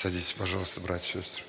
[0.00, 1.42] Садитесь, пожалуйста, братья и сестры.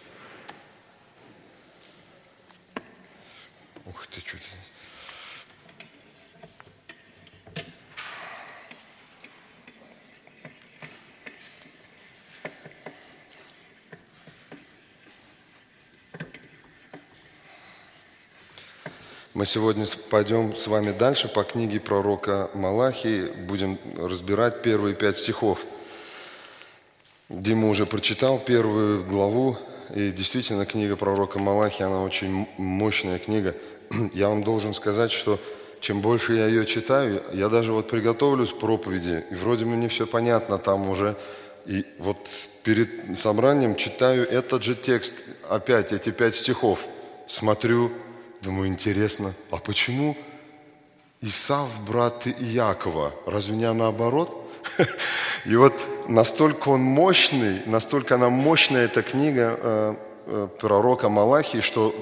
[3.86, 4.44] Ух ты, что ты.
[19.36, 25.64] Мы сегодня пойдем с вами дальше по книге пророка Малахии, будем разбирать первые пять стихов.
[27.40, 29.58] Дима уже прочитал первую главу,
[29.96, 33.56] и действительно книга пророка Малахии, она очень мощная книга.
[34.14, 35.40] Я вам должен сказать, что
[35.80, 40.06] чем больше я ее читаю, я даже вот приготовлюсь к проповеди, и вроде мне все
[40.06, 41.16] понятно там уже,
[41.66, 42.18] и вот
[42.64, 45.14] перед собранием читаю этот же текст,
[45.50, 46.86] опять эти пять стихов,
[47.28, 47.94] смотрю,
[48.42, 50.16] Думаю, интересно, а почему
[51.20, 53.14] Исав, брат Иакова?
[53.26, 54.50] Разве не наоборот?
[55.46, 55.74] И вот
[56.10, 59.96] настолько он мощный, настолько она мощная, эта книга э,
[60.26, 61.94] э, пророка Малахии, что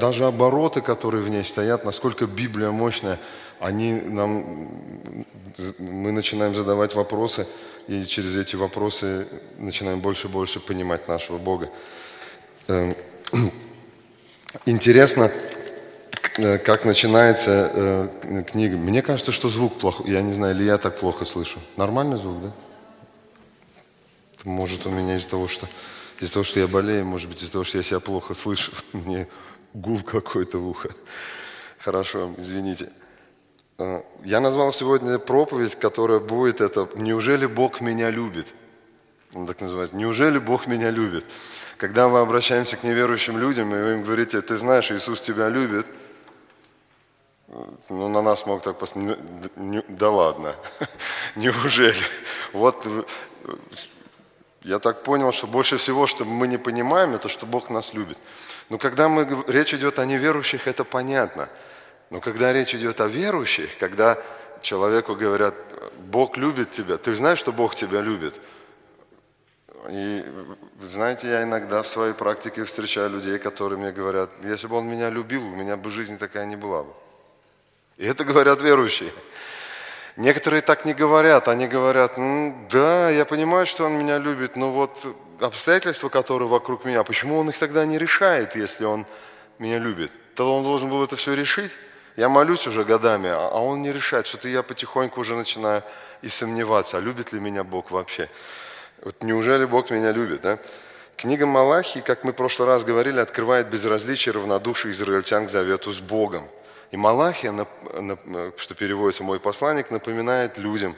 [0.00, 3.18] даже обороты, которые в ней стоят, насколько Библия мощная,
[3.60, 4.84] они нам,
[5.78, 7.46] мы начинаем задавать вопросы,
[7.86, 11.68] и через эти вопросы начинаем больше и больше понимать нашего Бога.
[12.68, 12.94] Эм,
[14.66, 15.30] интересно,
[16.36, 18.10] Э, как начинается
[18.50, 18.76] книга.
[18.76, 20.10] Мне кажется, что звук плохой.
[20.10, 21.60] Я не знаю, или я так плохо слышу.
[21.76, 22.52] Нормальный звук, да?
[24.44, 25.66] Может, у меня из-за того, что
[26.20, 29.26] из-за того, что я болею, может быть, из-за того, что я себя плохо слышу, мне
[29.72, 30.90] гул какой-то в ухо.
[31.78, 32.90] Хорошо, извините.
[33.78, 38.54] Э, я назвал сегодня проповедь, которая будет это «Неужели Бог меня любит?»
[39.34, 39.96] Он так называется.
[39.96, 41.26] «Неужели Бог меня любит?»
[41.76, 45.86] Когда мы обращаемся к неверующим людям, и вы им говорите, ты знаешь, Иисус тебя любит–
[47.88, 49.18] ну, на нас мог так посмотреть,
[49.88, 50.56] да ладно,
[51.36, 52.02] неужели?
[52.52, 52.86] Вот
[54.64, 58.18] я так понял, что больше всего, что мы не понимаем, это что Бог нас любит.
[58.70, 61.50] Но когда мы, речь идет о неверующих, это понятно.
[62.08, 64.18] Но когда речь идет о верующих, когда
[64.62, 65.54] человеку говорят,
[65.98, 68.40] Бог любит тебя, ты знаешь, что Бог тебя любит?
[69.90, 70.24] И
[70.80, 75.10] знаете, я иногда в своей практике встречаю людей, которые мне говорят, если бы он меня
[75.10, 76.92] любил, у меня бы жизнь такая не была бы.
[77.98, 79.12] И это говорят верующие.
[80.16, 84.70] Некоторые так не говорят, они говорят, ну, да, я понимаю, что он меня любит, но
[84.70, 89.06] вот обстоятельства, которые вокруг меня, почему он их тогда не решает, если он
[89.58, 90.12] меня любит?
[90.36, 91.72] То он должен был это все решить.
[92.16, 94.28] Я молюсь уже годами, а, а он не решает.
[94.28, 95.82] Что-то я потихоньку уже начинаю
[96.22, 98.28] и сомневаться, а любит ли меня Бог вообще.
[99.02, 100.60] Вот неужели Бог меня любит, да?
[101.16, 105.98] Книга Малахии, как мы в прошлый раз говорили, открывает безразличие равнодушие израильтян к завету с
[105.98, 106.48] Богом–
[106.90, 107.66] и Малахия,
[108.56, 110.96] что переводится «мой посланник», напоминает людям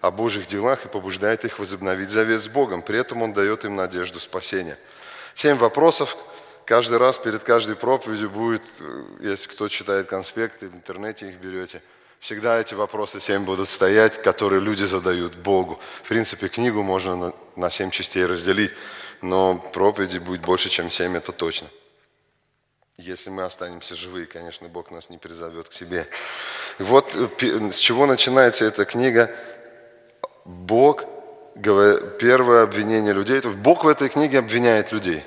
[0.00, 2.82] о Божьих делах и побуждает их возобновить завет с Богом.
[2.82, 4.78] При этом он дает им надежду спасения.
[5.34, 6.16] Семь вопросов.
[6.64, 11.80] Каждый раз перед каждой проповедью будет, э, если кто читает конспекты, в интернете их берете,
[12.18, 15.78] всегда эти вопросы семь будут стоять, которые люди задают Богу.
[16.02, 18.72] В принципе, книгу можно на семь частей разделить,
[19.22, 21.68] но проповеди будет больше, чем семь, это точно.
[22.98, 26.08] Если мы останемся живы, конечно, Бог нас не призовет к себе.
[26.78, 29.30] Вот э, с чего начинается эта книга.
[30.46, 31.04] Бог,
[31.54, 33.42] первое обвинение людей.
[33.42, 35.22] Бог в этой книге обвиняет людей.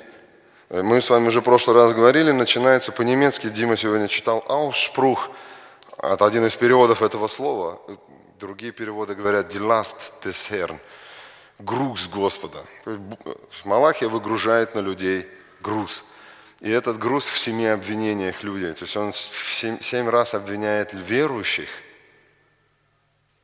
[0.68, 5.30] Мы с вами уже в прошлый раз говорили, начинается по-немецки, Дима сегодня читал «Аушпрух»,
[5.96, 7.80] от один из переводов этого слова.
[8.40, 10.78] Другие переводы говорят «Die Last des Herrn»,
[11.60, 12.64] груз Господа.
[13.64, 15.28] Малахия выгружает на людей
[15.60, 16.02] груз–
[16.60, 18.72] и этот груз в семи обвинениях людей.
[18.72, 21.68] То есть он семь, раз обвиняет верующих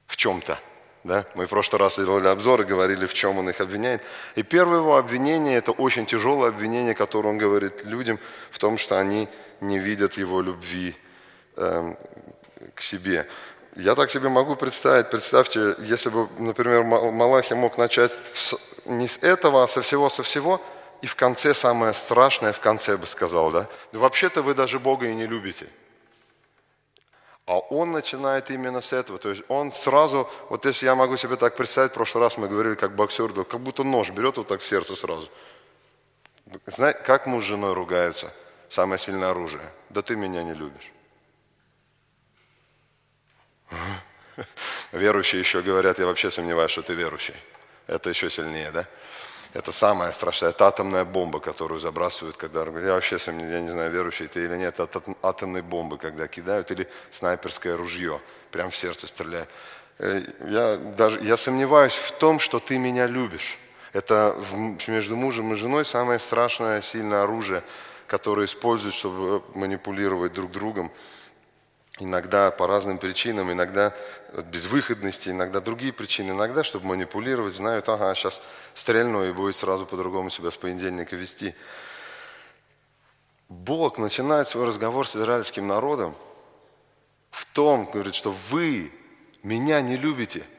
[0.06, 0.59] в чем-то.
[1.03, 1.25] Да?
[1.34, 4.03] Мы в прошлый раз делали обзор и говорили, в чем он их обвиняет.
[4.34, 8.19] И первое его обвинение– это очень тяжелое обвинение, которое он говорит людям
[8.50, 9.28] в том, что они
[9.60, 10.94] не видят его любви
[11.56, 11.94] э,
[12.75, 13.27] к себе.
[13.77, 18.12] Я так себе могу представить, представьте, если бы, например, Малахи мог начать
[18.84, 20.60] не с этого, а со всего, со всего–
[21.03, 23.69] и в конце самое страшное, в конце бы сказал, да?
[23.93, 25.69] Вообще-то вы даже Бога и не любите.
[27.47, 29.19] А он начинает именно с этого.
[29.19, 32.48] То есть он сразу, вот если я могу себе так представить, в прошлый раз мы
[32.48, 35.28] говорили, как боксер, да, как будто нож берет вот так в сердце сразу.
[36.66, 38.33] Знаете, как муж с женой ругаются?
[38.69, 39.63] Самое сильное оружие.
[39.91, 40.91] Да ты меня не любишь.
[44.92, 47.37] Верующие еще говорят, я вообще сомневаюсь, что ты верующий.
[47.87, 48.87] Это еще сильнее, да?
[49.54, 50.51] Это самое страшное.
[50.51, 52.60] Это атомная бомба, которую забрасывают, когда...
[52.60, 56.89] Я вообще, я не знаю, верующий ты или нет, это атомные бомбы, когда кидают, или
[57.10, 58.21] снайперское ружье,
[58.51, 59.48] прям в сердце стреляют.
[59.98, 63.59] Э, я, даже, я сомневаюсь в том, что ты меня любишь.
[63.93, 64.37] Это
[64.89, 67.63] между мужем и женой самое страшное, сильное оружие,
[68.07, 70.92] которое используют, чтобы манипулировать друг другом.
[71.98, 73.95] Иногда по разным причинам, иногда
[74.53, 78.43] безвыходности, иногда другие причины, иногда, чтобы манипулировать, знают, ага, сейчас
[78.75, 81.54] стрельну и будет сразу по-другому себя с понедельника вести.
[83.48, 86.15] Бог начинает свой разговор с израильским народом
[87.31, 88.92] в том, говорит, что вы
[89.42, 90.45] меня не любите–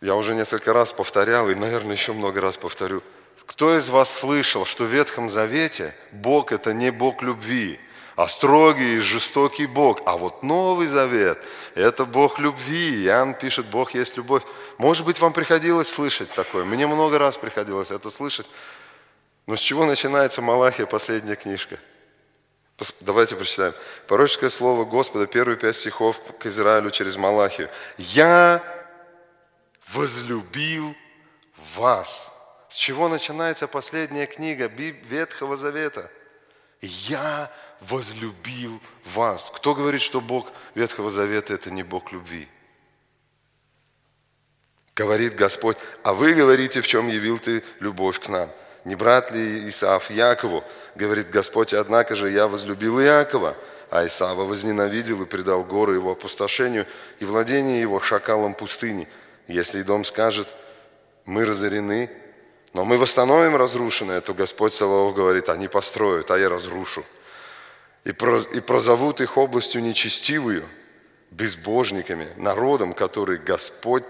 [0.00, 3.02] я уже несколько раз повторял и, наверное, еще много раз повторю.
[3.46, 7.80] Кто из вас слышал, что в Ветхом Завете Бог– это не Бог любви,
[8.18, 10.02] а строгий и жестокий Бог.
[10.04, 11.40] А вот Новый Завет–
[11.76, 13.04] это Бог любви.
[13.04, 14.42] Иоанн пишет, Бог есть любовь.
[14.76, 16.64] Может быть, вам приходилось слышать такое.
[16.64, 18.46] Мне много раз приходилось это слышать.
[19.46, 21.78] Но с чего начинается Малахия, последняя книжка?
[22.98, 23.72] Давайте прочитаем.
[24.08, 27.70] Пророческое слово Господа, первые пять стихов к Израилю через Малахию.
[27.98, 28.64] «Я
[29.94, 30.92] возлюбил
[31.76, 32.36] вас.
[32.68, 36.10] С чего начинается последняя книга Ветхого Завета?
[36.80, 37.58] Я возлюбил
[39.04, 39.50] вас.
[39.54, 42.48] Кто говорит, что Бог Ветхого Завета– это не Бог любви?
[44.94, 48.50] Говорит Господь, а вы говорите, в чем явил ты любовь к нам.
[48.84, 50.64] Не брат ли Исаав Якову?
[50.96, 53.56] Говорит Господь, однако же я возлюбил Иакова,
[53.90, 56.86] а Исава возненавидел и предал горы его опустошению
[57.20, 59.08] и владение его шакалом пустыни–
[59.48, 60.46] если дом скажет,
[61.24, 62.10] мы разорены,
[62.74, 67.02] но мы восстановим разрушенное, то Господь Саваоф говорит, они построят, а я разрушу.
[68.04, 70.64] И, прозовут их областью нечестивую,
[71.30, 74.04] безбожниками, народом, который Господь,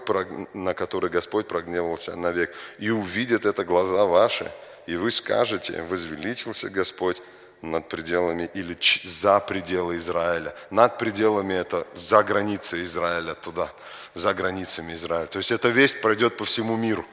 [0.53, 2.53] на который Господь прогневался навек.
[2.77, 4.51] И увидят это глаза ваши,
[4.87, 7.21] и вы скажете, возвеличился Господь
[7.61, 10.55] над пределами или за пределы Израиля.
[10.69, 13.69] Над пределами это за границей Израиля туда
[14.13, 15.27] за границами Израиля.
[15.27, 17.05] То есть эта весть пройдет по всему миру.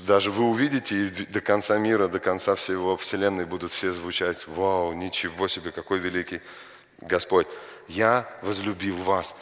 [0.00, 4.92] Даже вы увидите, и до конца мира, до конца всего Вселенной будут все звучать, вау,
[4.92, 6.40] ничего себе, какой великий
[7.00, 7.46] Господь.
[7.88, 9.34] Я возлюбил вас.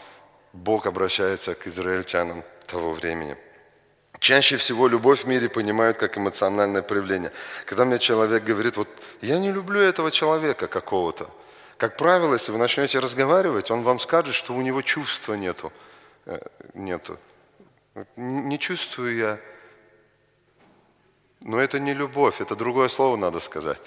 [0.52, 3.36] Бог обращается к израильтянам того времени.
[4.18, 7.32] Чаще всего любовь в мире понимают как эмоциональное проявление.
[7.64, 8.88] Когда мне человек говорит, вот
[9.22, 11.30] я не люблю этого человека какого-то,
[11.80, 15.72] как правило, если вы начнете разговаривать, он вам скажет, что у него чувства нету.
[16.26, 16.38] Э,
[16.74, 17.18] нету.
[18.16, 19.40] Не чувствую я.
[21.40, 23.78] Но это не любовь, это другое слово надо сказать.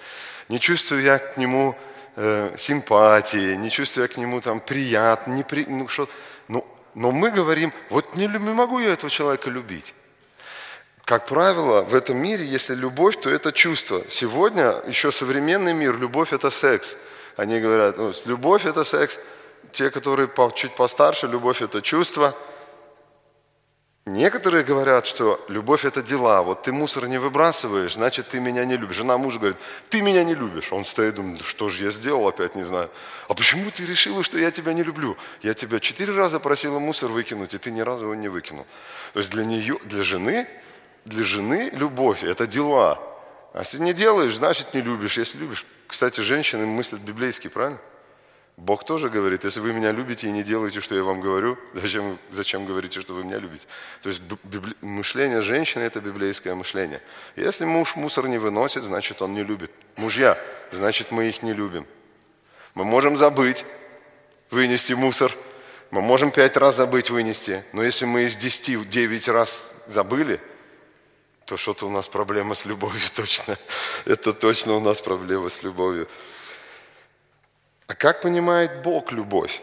[0.49, 1.75] Не чувствую я к нему
[2.15, 6.09] э, симпатии, не чувствую я к нему там приятно, не при, ну, что,
[6.47, 6.65] ну,
[6.95, 9.93] но мы говорим, вот не, не могу я этого человека любить.
[11.05, 14.03] Как правило, в этом мире, если любовь, то это чувство.
[14.07, 16.95] Сегодня еще современный мир, любовь это секс.
[17.35, 19.17] Они говорят, ну, любовь это секс–
[19.73, 22.35] те, которые чуть постарше, любовь– это чувство.
[24.05, 26.43] Некоторые говорят, что любовь– это дела.
[26.43, 28.97] Вот ты мусор не выбрасываешь, значит, ты меня не любишь.
[28.97, 29.57] Жена мужа говорит,
[29.89, 30.73] ты меня не любишь.
[30.73, 32.89] Он стоит и думает, что же я сделал, опять не знаю.
[33.29, 35.15] А почему ты решила, что я тебя не люблю?
[35.41, 38.67] Я тебя четыре раза просила мусор выкинуть, и ты ни разу его не выкинул.
[39.13, 40.49] То есть для нее, для жены,
[41.05, 42.99] для жены любовь– это дела.
[43.53, 45.17] А если не делаешь, значит, не любишь.
[45.17, 47.79] Если любишь, кстати, женщины мыслят библейски, правильно?
[48.57, 52.19] Бог тоже говорит, если вы меня любите и не делаете, что я вам говорю, зачем,
[52.29, 53.65] зачем говорите, что вы меня любите?
[54.01, 54.75] То есть библи...
[54.81, 57.01] мышление женщины– это библейское мышление.
[57.35, 59.71] Если муж мусор не выносит, значит, он не любит.
[59.95, 60.37] Мужья,
[60.71, 61.87] значит, мы их не любим.
[62.75, 63.65] Мы можем забыть
[64.51, 65.31] вынести мусор,
[65.89, 70.39] мы можем пять раз забыть вынести, но если мы из десяти девять раз забыли,
[71.45, 73.57] то что-то у нас проблема с любовью точно.
[74.05, 76.07] Это точно у нас проблема с любовью.
[77.87, 79.61] А как понимает Бог любовь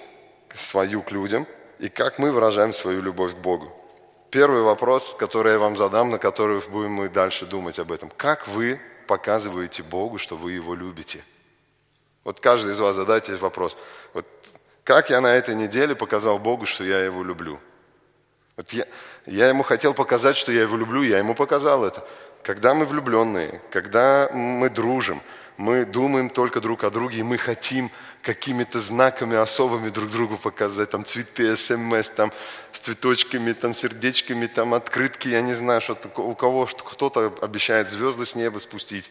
[0.55, 1.47] свою к людям
[1.79, 3.73] и как мы выражаем свою любовь к Богу?
[4.31, 8.11] Первый вопрос, который я вам задам, на который будем мы дальше думать об этом.
[8.17, 11.25] Как вы показываете Богу, что вы Его любите?
[12.23, 13.77] Вот каждый из вас задайте вопрос.
[14.12, 14.27] Вот
[14.85, 17.59] как я на этой неделе показал Богу, что я Его люблю?
[18.57, 18.87] Вот я,
[19.27, 22.07] я Ему хотел показать, что я Его люблю, я Ему показал это.
[22.43, 25.23] Когда мы влюбленные, когда мы дружим,
[25.57, 27.91] мы думаем только друг о друге, и мы хотим
[28.23, 32.33] какими-то знаками особыми друг другу показать, там цветы, смс, там
[32.73, 38.27] с цветочками, там сердечками, там открытки, я не знаю, что у кого кто-то обещает звезды
[38.27, 39.11] с неба спустить,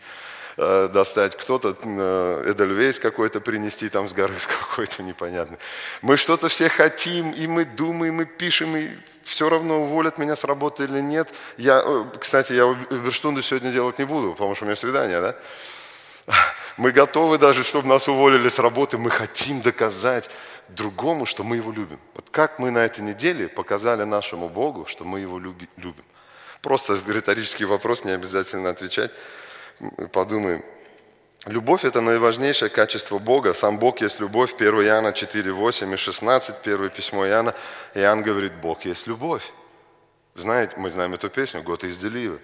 [0.58, 5.58] э, достать, кто-то э, Эдельвейс какой-то принести там с горы с какой-то непонятный.
[6.01, 8.92] Мы что-то все хотим, и мы думаем, и пишем, и
[9.24, 11.34] все равно уволят меня с работы или нет.
[11.58, 15.36] Я, э, кстати, я Уберштунду сегодня делать не буду, потому что у меня свидание, да?
[16.78, 20.30] Мы готовы даже, чтобы нас уволили с работы, мы хотим доказать
[20.70, 22.00] другому, что мы его любим.
[22.14, 26.06] Вот как мы на этой неделе показали нашему Богу, что мы его любим.
[26.62, 29.12] Просто риторический вопрос, не обязательно отвечать.
[30.12, 30.64] Подумаем.
[31.46, 33.54] Любовь– это наиважнейшее качество Бога.
[33.54, 34.54] Сам Бог есть любовь.
[34.54, 37.56] 1 Иоанна 4, 8 и 16, первое письмо Иоанна.
[37.96, 39.54] Иоанн говорит, Бог есть любовь.
[40.36, 42.40] Знаете, мы знаем эту песню «Год из Деливы».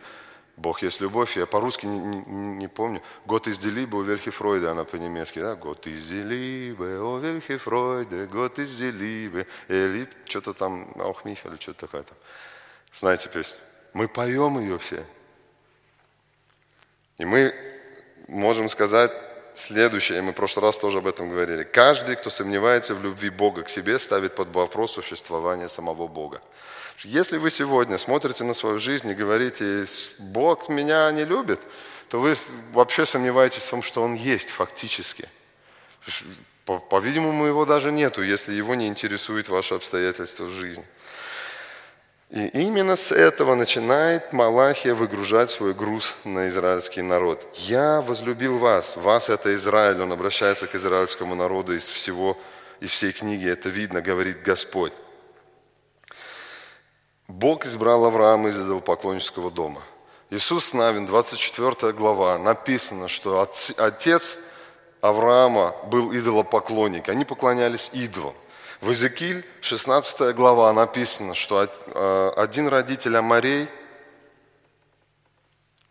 [0.58, 1.36] Бог есть любовь.
[1.36, 3.02] Я по-русски не, не, не помню.
[3.26, 5.40] «Год из Делибы» у Верхи Фройда, она по-немецки.
[5.40, 5.56] Да?
[5.56, 9.48] «Год из Делибы, о Верхи Фройде, год из Делибы».
[9.68, 12.18] Или что-то там, Ох, Михаил, что-то такое там.
[12.94, 13.58] Знаете песню?
[13.94, 15.06] Мы поем ее все.
[17.18, 17.54] И мы
[18.28, 19.12] можем сказать
[19.54, 21.64] следующее, и мы в прошлый раз тоже об этом говорили.
[21.64, 26.42] Каждый, кто сомневается в любви Бога к себе, ставит под вопрос существование самого Бога.
[27.04, 29.86] Если вы сегодня смотрите на свою жизнь и говорите,
[30.18, 31.60] Бог меня не любит,
[32.10, 32.36] то вы
[32.72, 35.28] вообще сомневаетесь в том, что Он есть фактически.
[36.66, 40.86] По-видимому, его даже нету, если его не интересует ваши обстоятельства в жизни.
[42.32, 47.46] И именно с этого начинает Малахия выгружать свой груз на израильский народ.
[47.54, 48.96] «Я возлюбил вас».
[48.96, 50.02] Вас– это Израиль.
[50.02, 52.38] Он обращается к израильскому народу из всего,
[52.80, 53.48] из всей книги.
[53.48, 54.94] Это видно, говорит Господь.
[57.28, 59.82] Бог избрал Авраама из идолопоклоннического дома.
[60.30, 64.38] Иисус Навин, 24 глава, написано, что отец
[65.02, 67.10] Авраама был идолопоклонник.
[67.10, 68.34] Они поклонялись идолам.
[68.82, 73.70] В Иезекииль, 16 глава, написано, что э, один родитель Амарей,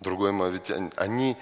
[0.00, 1.36] другой Моавитянин, они,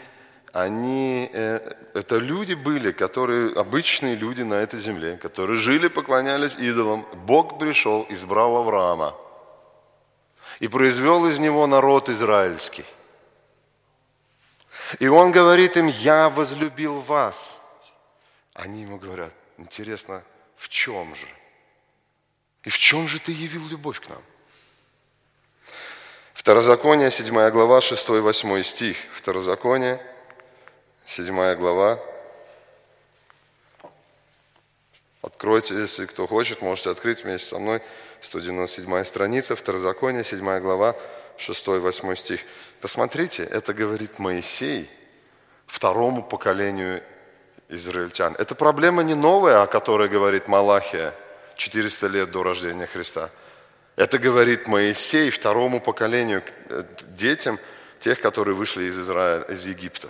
[0.53, 7.07] они, э, это люди были, которые, обычные люди на этой земле, которые жили, поклонялись идолам.
[7.27, 9.15] Бог пришел, избрал Авраама
[10.62, 12.85] и произвел из него народ израильский.
[15.00, 17.61] И он говорит им, я возлюбил вас.
[18.54, 20.23] Они ему говорят, интересно,
[20.54, 21.26] в чем же?
[22.62, 24.23] И в чем же ты явил любовь к нам?
[26.33, 28.97] Второзаконие, 7 глава, 6 и 8 стих.
[29.16, 30.00] Второзаконие,
[31.07, 31.99] 7 глава.
[35.23, 37.83] Откройте, если кто хочет, можете открыть вместе со мной.
[38.23, 40.97] 197 страница, Второзаконие, 7 глава,
[41.37, 42.41] 6 и 8 стих.
[42.81, 44.88] Посмотрите, это говорит Моисей
[45.67, 47.02] второму поколению
[47.69, 48.35] израильтян.
[48.38, 51.14] Это проблема не новая, о которой говорит Малахия–
[51.57, 53.31] 400 лет до рождения Христа.
[53.97, 56.85] Это говорит Моисей второму поколению, э,
[57.17, 57.59] детям
[58.00, 60.09] тех, которые вышли из Израиля, из Египта.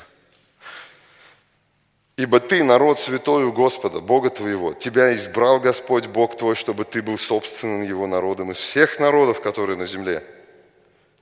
[2.16, 4.74] Ибо ты народ святой у Господа, Бога твоего.
[4.74, 9.78] Тебя избрал Господь Бог твой, чтобы ты был собственным его народом из всех народов, которые
[9.78, 10.22] на земле.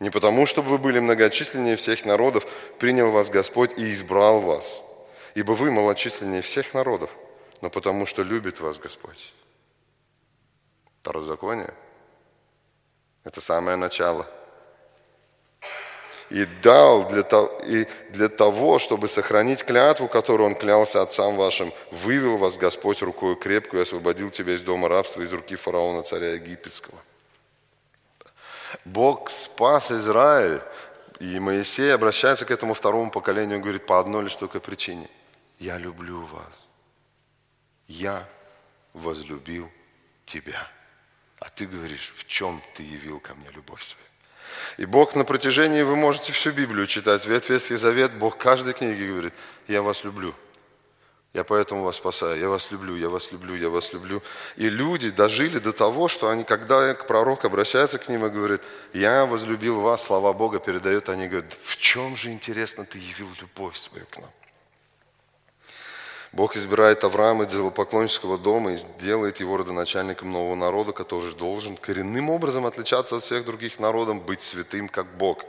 [0.00, 2.46] Не потому, чтобы вы были многочисленнее всех народов,
[2.78, 4.82] принял вас Господь и избрал вас.
[5.34, 7.10] Ибо вы малочисленнее всех народов,
[7.60, 9.32] но потому, что любит вас Господь.
[11.02, 11.72] Второзаконие–
[13.24, 14.26] это самое начало.
[16.30, 21.72] И дал для того, и для того, чтобы сохранить клятву, которую Он клялся отцам вашим,
[21.90, 26.34] вывел вас Господь рукой крепкую и освободил тебя из дома рабства, из руки фараона, царя
[26.34, 26.98] египетского.
[28.84, 30.60] Бог спас Израиль,
[31.18, 35.08] и Моисей обращается к этому второму поколению и говорит по одной лишь только причине.
[35.58, 36.52] Я люблю вас.
[37.88, 38.26] Я
[38.94, 39.68] возлюбил
[40.26, 40.66] тебя.
[41.40, 44.09] А ты говоришь, в чем ты явил ко мне любовь свою?
[44.76, 49.34] И Бог на протяжении, вы можете всю Библию читать, Ветхий Завет, Бог каждой книге говорит,
[49.68, 50.34] я вас люблю.
[51.32, 52.40] Я поэтому вас спасаю.
[52.40, 54.20] Я вас люблю, я вас люблю, я вас люблю.
[54.56, 58.62] И люди дожили до того, что они, когда к пророку обращаются к ним и говорят,
[58.92, 63.76] я возлюбил вас, слова Бога передают, они говорят, в чем же, интересно, ты явил любовь
[63.76, 64.30] свою к нам?
[66.32, 72.30] Бог избирает Авраама из поклоннического дома и сделает его родоначальником нового народа, который должен коренным
[72.30, 75.44] образом отличаться от всех других народов, быть святым, как Бог.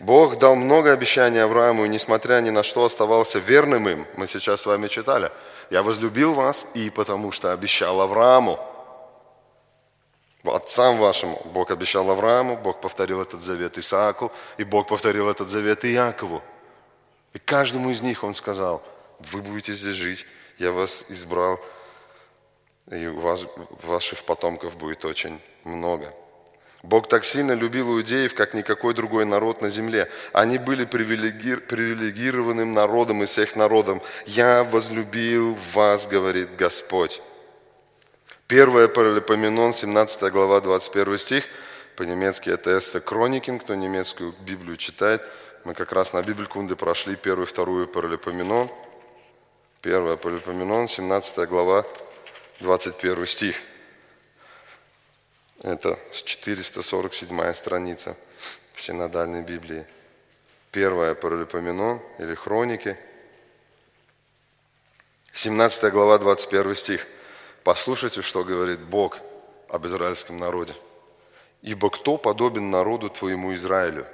[0.00, 4.06] Бог дал много обещаний Аврааму, и несмотря ни на что оставался верным им.
[4.16, 5.30] Мы сейчас с вами читали.
[5.70, 8.58] «Я возлюбил вас, и потому что обещал Аврааму».
[10.44, 15.84] Отцам вашим Бог обещал Аврааму, Бог повторил этот завет Исааку, и Бог повторил этот завет
[15.84, 16.42] Иакову.
[17.32, 18.82] И каждому из них Он сказал–
[19.18, 20.26] вы будете здесь жить,
[20.58, 21.60] я вас избрал,
[22.90, 23.46] и у вас,
[23.82, 26.12] ваших потомков будет очень много.
[26.84, 30.10] Бог так сильно любил иудеев, как никакой другой народ на земле.
[30.34, 34.02] Они были привилегированным народом из всех народов.
[34.26, 37.22] «Я возлюбил вас, говорит Господь».
[38.46, 41.44] Первое Паралипоменон, 17 глава, 21 стих.
[41.96, 45.22] По-немецки это Эссе Кроникин, кто немецкую Библию читает.
[45.64, 48.68] Мы как раз на Библькунде прошли первую вторую Паралипоменон.
[49.84, 51.84] 1 Полипоменон, 17 глава,
[52.60, 53.56] 21 стих.
[55.62, 58.16] Это 447 страница.
[58.72, 59.86] в синодальной Библии.
[60.72, 62.98] Первая Паралипоменон или Хроники,
[65.34, 67.06] 17 глава, 21 стих.
[67.62, 69.18] Послушайте, что говорит Бог
[69.68, 70.74] об израильском народе.
[71.60, 74.06] «Ибо кто подобен народу твоему Израилю?»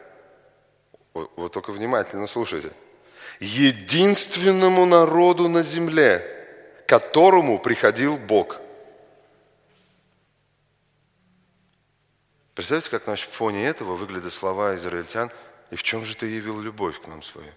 [1.14, 2.72] Вот только внимательно слушайте.
[3.40, 6.24] «Единственному народу на земле,
[6.86, 8.60] которому приходил Бог».
[12.54, 15.30] Представьте, как на фоне этого выглядят слова израильтян
[15.70, 17.50] «И в чем же ты явил любовь к нам свою?»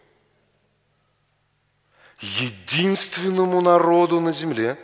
[2.20, 4.78] Единственному народу на земле,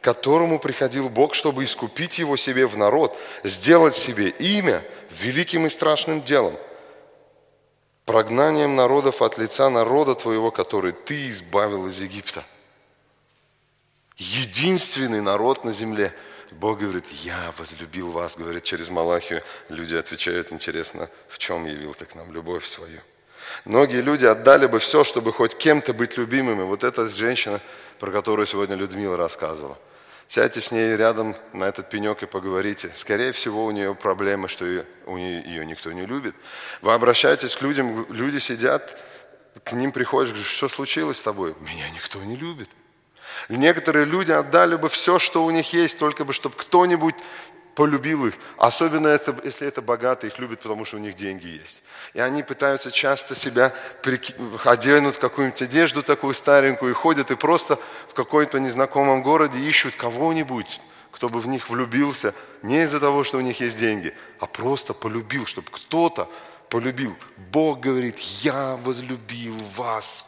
[0.00, 6.22] которому приходил Бог, чтобы искупить его себе в народ, сделать себе имя великим и страшным
[6.22, 6.56] делом,
[8.04, 12.44] прогнанием народов от лица народа твоего, который ты избавил из Египта.
[14.16, 16.12] Единственный народ на земле–
[16.54, 19.42] Бог говорит, я возлюбил вас, говорит через Малахию.
[19.68, 23.00] Люди отвечают, интересно, в чем явил ты к нам любовь свою?
[23.64, 26.62] Многие люди отдали бы все, чтобы хоть кем-то быть любимыми.
[26.62, 27.60] Вот эта женщина,
[27.98, 29.78] про которую сегодня Людмила рассказывала.
[30.28, 32.90] Сядьте с ней рядом на этот пенек и поговорите.
[32.94, 36.34] Скорее всего, у нее проблемы, что ее, у нее, ее никто не любит.
[36.82, 38.98] Вы обращаетесь к людям, люди сидят,
[39.62, 41.54] к ним приходишь, говоришь, что случилось с тобой?
[41.60, 42.70] Меня никто не любит.
[43.48, 47.14] Некоторые люди отдали бы все, что у них есть, только бы, чтобы кто-нибудь
[47.74, 48.34] полюбил их.
[48.56, 51.82] Особенно это, если это богатые, их любят, потому что у них деньги есть.
[52.14, 53.72] И они пытаются часто себя
[54.64, 57.78] оденут в какую-нибудь одежду такую старенькую и ходят и просто
[58.08, 63.38] в какой-то незнакомом городе ищут кого-нибудь, кто бы в них влюбился, не из-за того, что
[63.38, 66.30] у них есть деньги, а просто полюбил, чтобы кто-то
[66.68, 67.16] полюбил.
[67.36, 70.26] Бог говорит, я возлюбил вас.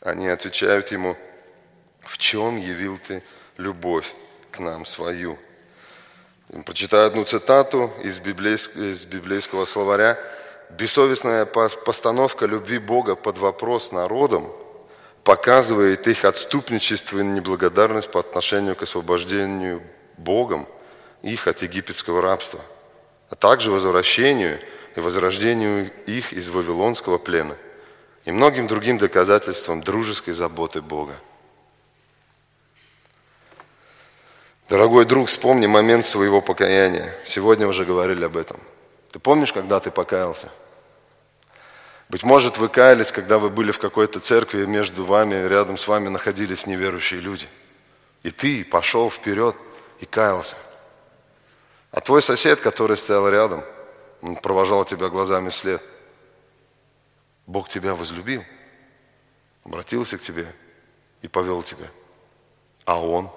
[0.00, 1.16] Они отвечают ему,
[2.08, 3.22] в чем явил ты
[3.56, 4.12] любовь
[4.50, 5.38] к нам свою?
[6.64, 10.18] Прочитаю одну цитату из библейского, из библейского словаря.
[10.70, 14.50] Бессовестная постановка любви Бога под вопрос народом
[15.24, 19.82] показывает их отступничество и неблагодарность по отношению к освобождению
[20.16, 20.66] Богом
[21.22, 22.60] их от египетского рабства,
[23.28, 24.58] а также возвращению
[24.96, 27.56] и возрождению их из вавилонского плена–
[28.28, 31.14] и многим другим доказательством дружеской заботы Бога.
[34.68, 37.14] Дорогой друг, вспомни момент своего покаяния.
[37.24, 38.60] Сегодня уже говорили об этом.
[39.12, 40.50] Ты помнишь, когда ты покаялся?
[42.08, 45.88] Быть может, вы каялись, когда вы были в какой-то церкви, и между вами, рядом с
[45.88, 47.46] вами находились неверующие люди.
[48.22, 49.56] И ты пошел вперед
[50.00, 50.56] и каялся.
[51.90, 53.64] А твой сосед, который стоял рядом,
[54.20, 55.82] он провожал тебя глазами вслед–
[57.48, 58.44] Бог тебя возлюбил,
[59.64, 60.54] обратился к тебе
[61.22, 61.86] и повел тебя.
[62.84, 63.30] А Он?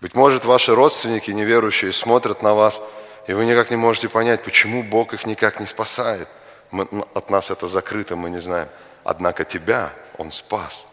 [0.00, 2.80] Быть может, ваши родственники неверующие смотрят на вас,
[3.26, 6.28] и вы никак не можете понять, почему Бог их никак не спасает.
[6.70, 8.68] Мы, от нас это закрыто, мы не знаем.
[9.04, 10.86] Однако тебя Он спас.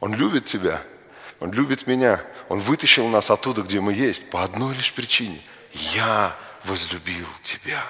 [0.00, 0.82] Он любит тебя.
[1.40, 2.22] Он любит меня.
[2.48, 5.40] Он вытащил нас оттуда, где мы есть, по одной лишь причине.
[5.72, 7.82] Я возлюбил тебя.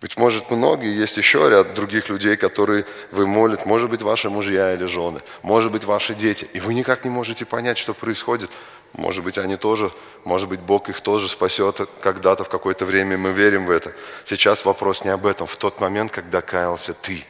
[0.00, 4.72] Быть может, многие, есть еще ряд других людей, которые вы молите, может быть, ваши мужья
[4.72, 8.50] или жены, может быть, ваши дети, и вы никак не можете понять, что происходит.
[8.94, 9.92] Может быть, они тоже,
[10.24, 13.92] может быть, Бог их тоже спасет когда-то, в какое-то время, мы верим в это.
[14.24, 17.24] Сейчас вопрос не об этом, в тот момент, когда каялся ты.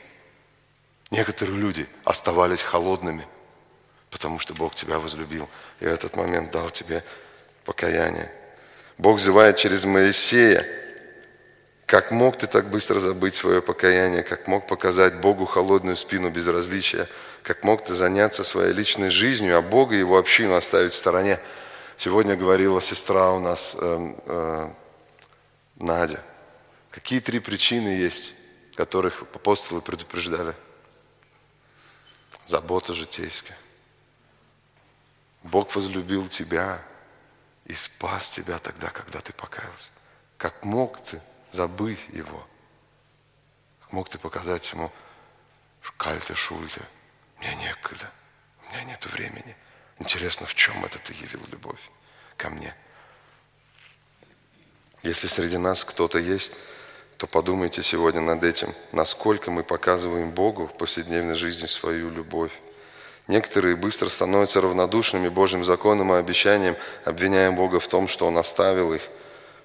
[1.10, 3.26] Некоторые люди оставались холодными,
[4.10, 5.48] потому что Бог тебя возлюбил,
[5.80, 7.02] и в этот момент дал тебе
[7.64, 8.30] покаяние.
[8.96, 10.64] Бог взывает через Моисея,
[11.90, 14.22] как мог ты так быстро забыть свое покаяние?
[14.22, 17.08] Как мог показать Богу холодную спину безразличия?
[17.42, 21.40] Как мог ты заняться своей личной жизнью, а Бога и его общину оставить в стороне?
[21.96, 24.70] Сегодня говорила сестра у нас, э, э,
[25.80, 26.22] Надя.
[26.92, 28.34] Какие три причины есть,
[28.76, 30.54] которых апостолы предупреждали?
[32.46, 33.58] Забота житейская.
[35.42, 36.80] Бог возлюбил тебя
[37.64, 39.90] и спас тебя тогда, когда ты покаялся.
[40.38, 41.20] Как мог ты
[41.52, 42.46] забыть его.
[43.90, 44.92] Мог ты показать ему,
[45.96, 46.82] кальте, шульте,
[47.38, 48.10] мне некогда,
[48.62, 49.56] у меня нет времени.
[49.98, 51.80] Интересно, в чем это ты явил любовь
[52.36, 52.74] ко мне?
[55.02, 56.52] Если среди нас кто-то есть,
[57.16, 62.52] то подумайте сегодня над этим, насколько мы показываем Богу в повседневной жизни свою любовь.
[63.28, 68.94] Некоторые быстро становятся равнодушными Божьим законам и обещаниям, обвиняя Бога в том, что Он оставил
[68.94, 69.02] их–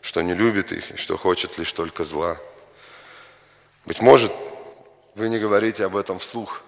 [0.06, 2.38] что не любит их и что хочет лишь только зла.
[3.88, 4.32] Быть может,
[5.16, 6.62] вы не говорите об этом вслух.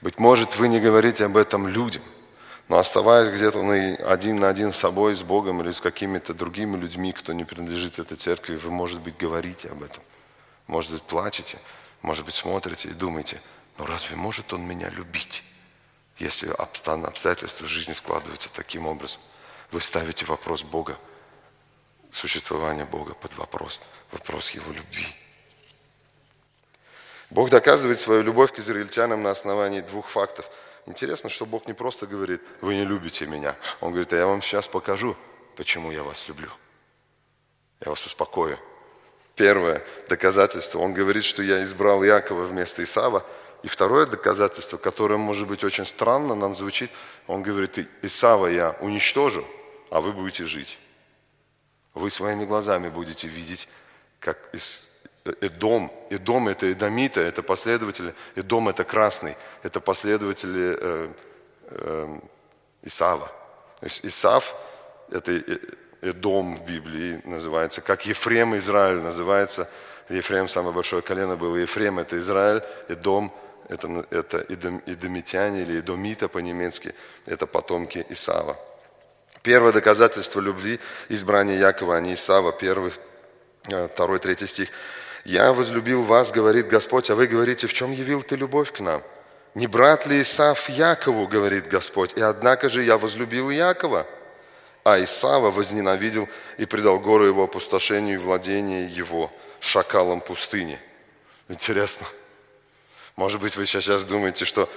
[0.00, 2.02] Быть может, вы не говорите об этом людям.
[2.68, 3.60] Но оставаясь где-то
[4.10, 7.98] один на один с собой, с Богом или с какими-то другими людьми, кто не принадлежит
[7.98, 10.02] этой церкви, вы, может быть, говорите об этом.
[10.66, 11.58] Может быть, плачете,
[12.00, 13.42] может быть, смотрите и думаете,
[13.76, 15.44] ну разве может он меня любить,
[16.18, 19.20] если обстоятельства в жизни складываются таким образом?
[19.70, 20.96] Вы ставите вопрос Бога,
[22.14, 23.80] существование Бога под вопрос,
[24.12, 25.06] вопрос Его любви.
[27.30, 30.48] Бог доказывает свою любовь к израильтянам на основании двух фактов.
[30.86, 33.56] Интересно, что Бог не просто говорит, вы не любите меня.
[33.80, 35.16] Он говорит, а я вам сейчас покажу,
[35.56, 36.50] почему я вас люблю.
[37.80, 38.58] Я вас успокою.
[39.34, 43.24] Первое доказательство, он говорит, что я избрал Якова вместо Исава.
[43.64, 46.90] И второе доказательство, которое может быть очень странно, нам звучит,
[47.26, 49.44] он говорит, Исава я уничтожу,
[49.90, 50.78] а вы будете жить.
[51.94, 53.68] Вы своими глазами будете видеть,
[54.20, 54.38] как
[55.40, 61.08] Эдом, Эдом это Эдомита, это последователи, Эдом это красный, это последователи э,
[61.68, 62.18] э,
[62.82, 63.26] Исава.
[63.80, 64.54] То есть Исав,
[65.10, 65.32] это
[66.02, 69.68] Эдом в Библии называется, как Ефрем Израиль называется.
[70.10, 73.32] Ефрем самое большое колено было, Ефрем это Израиль, Эдом
[73.68, 78.58] это, это Эдом, Эдомитяне или Эдомита по-немецки, это потомки Исава.
[79.44, 80.80] Первое доказательство любви
[81.10, 82.92] избрания Якова, а не Исава, первый,
[83.68, 84.70] э, второй, третий стих.
[85.26, 89.02] «Я возлюбил вас, говорит Господь, а вы говорите, в чем явил ты любовь к нам?
[89.54, 94.06] Не брат ли Исав Якову, говорит Господь, и однако же я возлюбил Якова,
[94.82, 96.26] а Исава возненавидел
[96.56, 99.30] и предал гору его опустошению и владение его
[99.60, 100.80] шакалом пустыни».
[101.50, 102.06] Интересно.
[103.16, 104.70] Может быть, вы сейчас думаете, что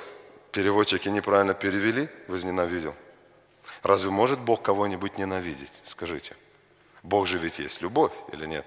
[0.52, 2.94] переводчики неправильно перевели «возненавидел».
[3.88, 5.72] Разве может Бог кого-нибудь ненавидеть?
[5.86, 6.36] Скажите.
[7.04, 8.66] Бог же ведь есть любовь или нет?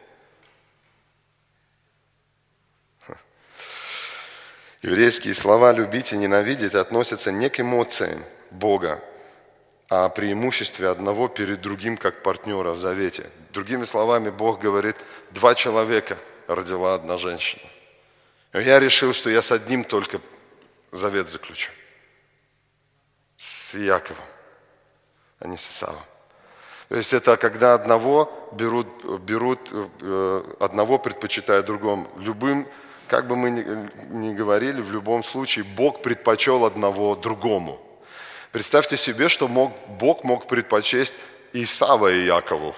[4.81, 9.05] Еврейские слова «любить» и «ненавидеть» относятся не к эмоциям Бога,
[9.91, 13.27] а о преимуществе одного перед другим как партнера в завете.
[13.53, 14.97] Другими словами, Бог говорит,
[15.33, 17.69] два человека родила одна женщина.
[18.55, 20.23] Я решил, что я с одним только
[20.93, 21.73] завет заключу.
[23.37, 24.25] С Яковом,
[25.41, 26.03] а не с Исавом.
[26.89, 28.89] То есть это когда одного берут,
[29.21, 32.09] берут э, одного предпочитая другому.
[32.19, 32.67] Любым
[33.07, 33.51] как бы мы
[34.11, 37.81] ни говорили, в любом случае Бог предпочел одного другому.
[38.53, 41.15] Представьте себе, что мог, Бог мог предпочесть
[41.53, 42.75] Исава и Якову.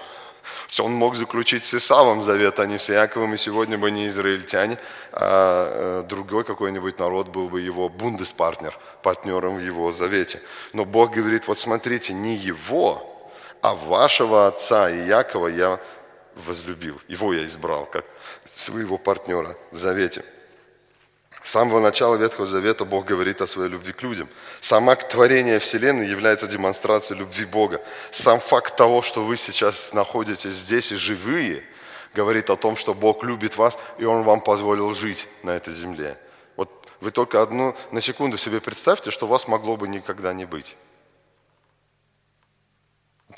[0.79, 4.77] Он мог заключить с Исавом завет, а не с Яковом, и сегодня бы не израильтяне,
[5.11, 10.41] а э, другой какой-нибудь народ был бы его бундеспартнер, партнером в его завете.
[10.73, 15.79] Но Бог говорит, вот смотрите, не его, а вашего отца и Якова я
[16.35, 18.05] возлюбил, его я избрал как
[18.55, 20.23] своего партнера в завете.
[21.43, 24.29] С самого начала Ветхого Завета Бог говорит о своей любви к людям.
[24.61, 27.81] Сама творение Вселенной является демонстрацией любви Бога.
[28.11, 31.65] Сам факт того, что вы сейчас находитесь здесь и живые,
[32.13, 36.17] говорит о том, что Бог любит вас, и Он вам позволил жить на этой земле.
[36.55, 36.69] Вот
[37.01, 40.77] вы только одну на секунду себе представьте, что вас могло бы никогда не быть.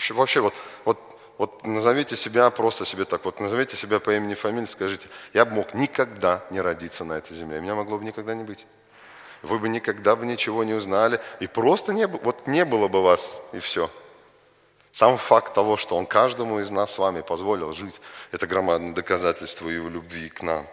[0.10, 4.68] Вообще вот, вот вот назовите себя просто себе так, вот назовите себя по имени, фамилии,
[4.68, 8.44] скажите, я бы мог никогда не родиться на этой земле, меня могло бы никогда не
[8.44, 8.66] быть.
[9.42, 13.42] Вы бы никогда бы ничего не узнали, и просто не, вот не было бы вас,
[13.52, 13.92] и все.
[14.92, 18.00] Сам факт того, что Он каждому из нас с вами позволил жить,
[18.32, 20.66] это громадное доказательство Его любви к нам.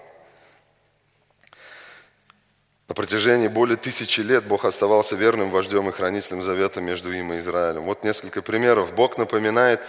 [2.93, 7.39] На протяжении более тысячи лет Бог оставался верным вождем и хранителем завета между им и
[7.39, 7.85] Израилем.
[7.85, 8.93] Вот несколько примеров.
[8.93, 9.81] Бог напоминает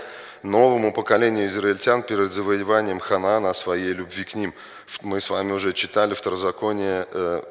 [0.44, 4.54] новому поколению израильтян перед завоеванием Ханаана о своей любви к ним.
[5.02, 7.08] Мы с вами уже читали Второзаконие,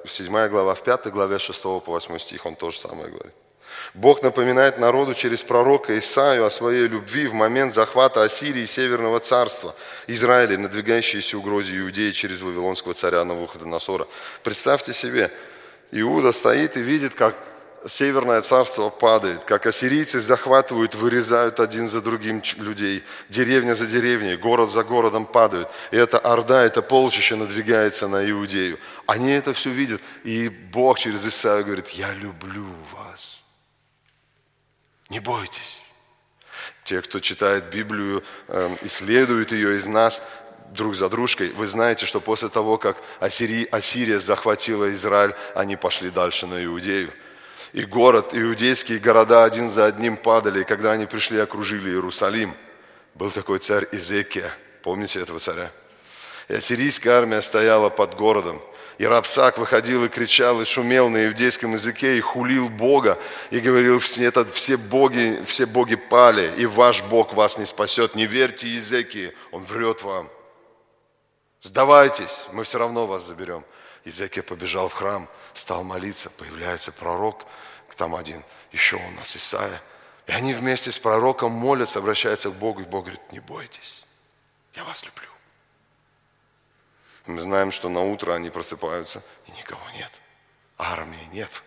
[0.06, 3.34] 7 э, глава, в 5 главе 6 по 8 стих, он то же самое говорит.
[3.94, 9.18] Бог напоминает народу через пророка Исаию о своей любви в момент захвата Ассирии и Северного
[9.20, 9.74] царства
[10.06, 14.06] Израиля, надвигающейся угрозе Иудеи через вавилонского царя Навуходоносора.
[14.42, 15.30] Представьте себе,
[15.90, 17.34] Иуда стоит и видит, как
[17.88, 24.70] Северное царство падает, как ассирийцы захватывают, вырезают один за другим людей, деревня за деревней, город
[24.70, 25.68] за городом падают.
[25.90, 28.78] И эта орда, это полчище надвигается на Иудею.
[29.06, 30.00] Они это все видят.
[30.22, 33.42] И Бог через Исаию говорит, я люблю вас.
[35.08, 35.78] Не бойтесь.
[36.84, 40.22] Те, кто читает Библию, эм, исследуют ее из нас,
[40.72, 41.50] друг за дружкой.
[41.50, 47.12] Вы знаете, что после того, как Ассирия захватила Израиль, они пошли дальше на Иудею
[47.72, 52.54] и город, иудейские города один за одним падали, и когда они пришли и окружили Иерусалим.
[53.14, 54.50] Был такой царь Изекия,
[54.82, 55.70] помните этого царя?
[56.48, 58.60] И ассирийская армия стояла под городом,
[58.98, 63.18] И Рапсак выходил и кричал, и шумел на иудейском языке, и хулил Бога,
[63.50, 68.14] и говорил, это все боги, все боги пали, и ваш Бог вас не спасет.
[68.14, 70.28] Не верьте языки, он врет вам.
[71.62, 73.64] Сдавайтесь, мы все равно вас заберем.
[74.04, 77.46] Езекия побежал в храм, стал молиться, появляется пророк,
[77.96, 79.80] там один, еще у нас Исаия.
[80.26, 84.04] И они вместе с пророком молятся, обращаются к Богу, и Бог говорит, не бойтесь,
[84.74, 85.28] я вас люблю.
[87.26, 90.10] Мы знаем, что на утро они просыпаются, и никого нет.
[90.78, 91.62] Армии нет.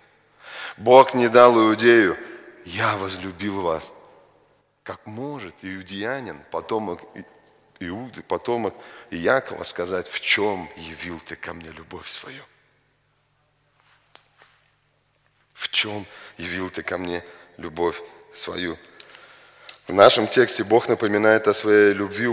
[0.77, 2.17] Бог не дал Иудею,
[2.65, 3.93] я возлюбил вас.
[4.83, 7.01] Как может иудеянин, потомок
[7.79, 8.75] Иуды, потомок
[9.09, 12.43] Иакова сказать, в чем явил ты ко мне любовь свою?
[15.65, 16.05] В чем
[16.37, 17.23] явил ты ко мне
[17.57, 17.99] любовь
[18.35, 18.77] свою?
[19.87, 22.27] В нашем тексте Бог напоминает о своей любви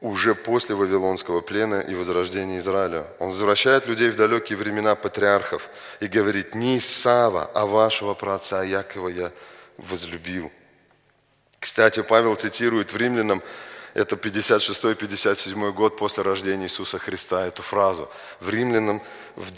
[0.00, 3.08] уже после Вавилонского плена и возрождения Израиля.
[3.18, 5.68] Он возвращает людей в далекие времена патриархов
[6.00, 9.32] и говорит, не Исава, а вашего праотца Якова я
[9.76, 10.50] возлюбил.
[11.60, 13.42] Кстати, Павел цитирует в римлянам
[13.96, 18.10] это 56-57 год после рождения Иисуса Христа, эту фразу.
[18.40, 19.00] В Римлянам
[19.36, 19.50] в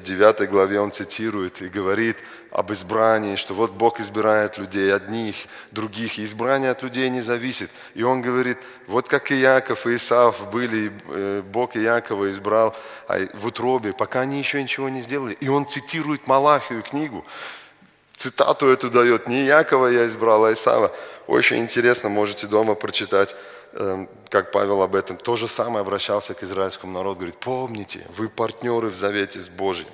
[0.00, 2.16] 9 главе он цитирует и говорит
[2.50, 5.36] об избрании, что вот Бог избирает людей, одних,
[5.70, 7.70] других, и избрание от людей не зависит.
[7.94, 12.74] И он говорит, вот как и Яков и Исаав были, э, Бог Иакова избрал
[13.06, 15.36] а в утробе, пока они еще ничего не сделали.
[15.40, 17.24] И он цитирует Малахию книгу,
[18.16, 20.92] цитату эту дает, не Якова я избрал, а Исава.
[21.28, 23.36] Очень интересно, можете дома прочитать
[24.30, 28.88] как Павел об этом, то же самое обращался к израильскому народу, говорит, помните, вы партнеры
[28.88, 29.88] в завете с Божьим.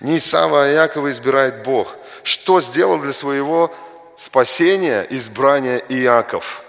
[0.00, 1.96] Не Исава, а Иакова избирает Бог.
[2.22, 3.74] Что сделал для своего
[4.16, 6.62] спасения избрания Иаков,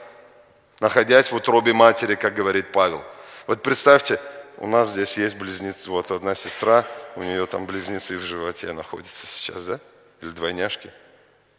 [0.80, 3.02] находясь в утробе матери, как говорит Павел.
[3.48, 4.20] Вот представьте,
[4.58, 9.26] у нас здесь есть близнецы, вот одна сестра, у нее там близнецы в животе находятся
[9.26, 9.80] сейчас, да?
[10.22, 10.92] Или двойняшки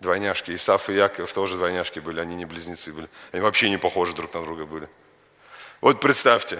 [0.01, 0.55] двойняшки.
[0.55, 3.09] Исаф и Яков тоже двойняшки были, они не близнецы были.
[3.33, 4.89] Они вообще не похожи друг на друга были.
[5.81, 6.59] Вот представьте,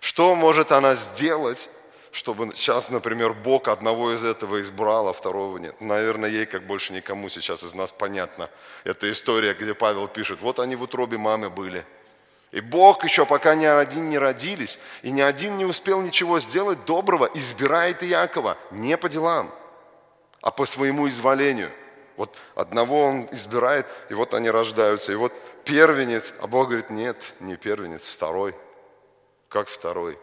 [0.00, 1.68] что может она сделать,
[2.12, 5.80] чтобы сейчас, например, Бог одного из этого избрал, а второго нет.
[5.80, 8.50] Наверное, ей, как больше никому сейчас из нас понятно.
[8.84, 11.84] Это история, где Павел пишет, вот они в утробе мамы были.
[12.50, 16.84] И Бог еще пока ни один не родились, и ни один не успел ничего сделать
[16.84, 19.54] доброго, избирает Иакова не по делам,
[20.40, 21.70] а по своему изволению.
[22.20, 25.10] Вот одного он избирает, и вот они рождаются.
[25.10, 25.32] И вот
[25.64, 28.54] первенец, а Бог говорит, нет, не первенец, второй.
[29.48, 30.18] Как второй?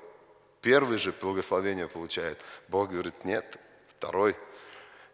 [0.62, 2.40] Первый же благословение получает.
[2.68, 3.58] Бог говорит, нет,
[3.98, 4.36] второй.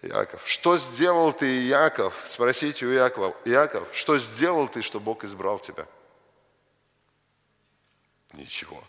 [0.01, 0.41] Иаков.
[0.45, 2.21] Что сделал ты, Иаков?
[2.27, 3.33] Спросите у Иакова.
[3.45, 5.87] Иаков, что сделал ты, что Бог избрал тебя?
[8.33, 8.83] Ничего.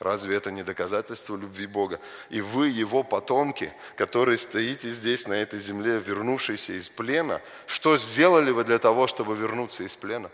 [0.00, 2.00] Разве это не доказательство любви Бога?
[2.30, 8.50] И вы, Его потомки, которые стоите здесь, на этой земле, вернувшиеся из плена, что сделали
[8.50, 10.30] вы для того, чтобы вернуться из плена?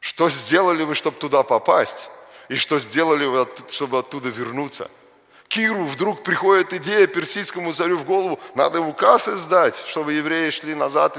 [0.00, 2.10] Что сделали вы, чтобы туда попасть?
[2.48, 4.90] И что сделали вы, чтобы оттуда вернуться?
[5.46, 11.16] Киру вдруг приходит идея персидскому царю в голову, надо указ издать, чтобы евреи шли назад,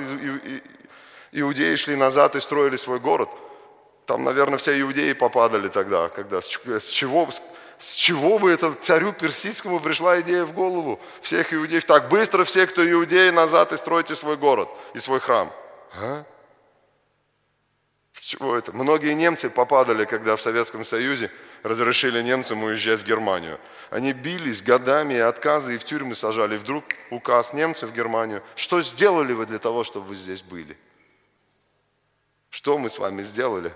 [1.31, 3.29] иудеи шли назад и строили свой город–
[4.05, 7.29] там, наверное, все иудеи попадали тогда, когда с чего,
[7.79, 11.85] с чего бы это царю персидскому пришла идея в голову всех иудеев?
[11.85, 15.51] Так быстро все, кто иудеи, назад и стройте свой город и свой храм.
[15.99, 16.23] А?
[18.13, 18.71] С чего это?
[18.71, 21.31] Многие немцы попадали, когда в Советском Союзе
[21.63, 23.59] разрешили немцам уезжать в Германию.
[23.89, 26.57] Они бились годами, и отказы и в тюрьмы сажали.
[26.57, 28.41] Вдруг указ немцев в Германию.
[28.55, 30.77] Что сделали вы для того, чтобы вы здесь были?
[32.51, 33.73] Что мы с вами сделали?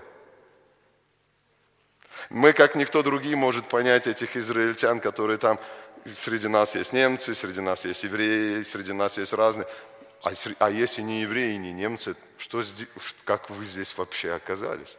[2.30, 5.58] Мы, как никто другие, может понять этих израильтян, которые там,
[6.04, 9.66] среди нас есть немцы, среди нас есть евреи, среди нас есть разные.
[10.22, 12.62] А, а если не евреи, не немцы, что,
[13.24, 14.96] как вы здесь вообще оказались?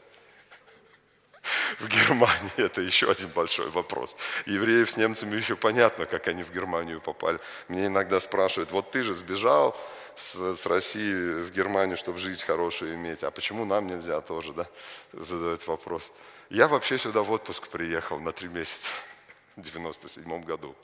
[1.79, 4.17] В Германии это еще один большой вопрос.
[4.45, 7.39] Евреев с немцами еще понятно, как они в Германию попали.
[7.69, 9.79] Мне иногда спрашивают, вот ты же сбежал
[10.15, 14.67] с, с России в Германию, чтобы жизнь хорошую иметь, а почему нам нельзя тоже, да,
[15.13, 16.11] задают вопрос.
[16.51, 18.91] Я вообще сюда в отпуск приехал на три месяца
[19.55, 20.75] в 97 году.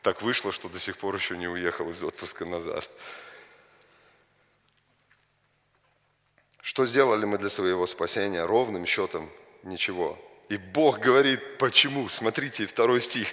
[0.00, 2.88] Так вышло, что до сих пор еще не уехал из отпуска назад.
[6.62, 8.46] Что сделали мы для своего спасения?
[8.46, 9.28] Ровным счетом
[9.62, 10.18] ничего.
[10.48, 12.08] И Бог говорит, почему?
[12.08, 13.28] Смотрите, второй стих.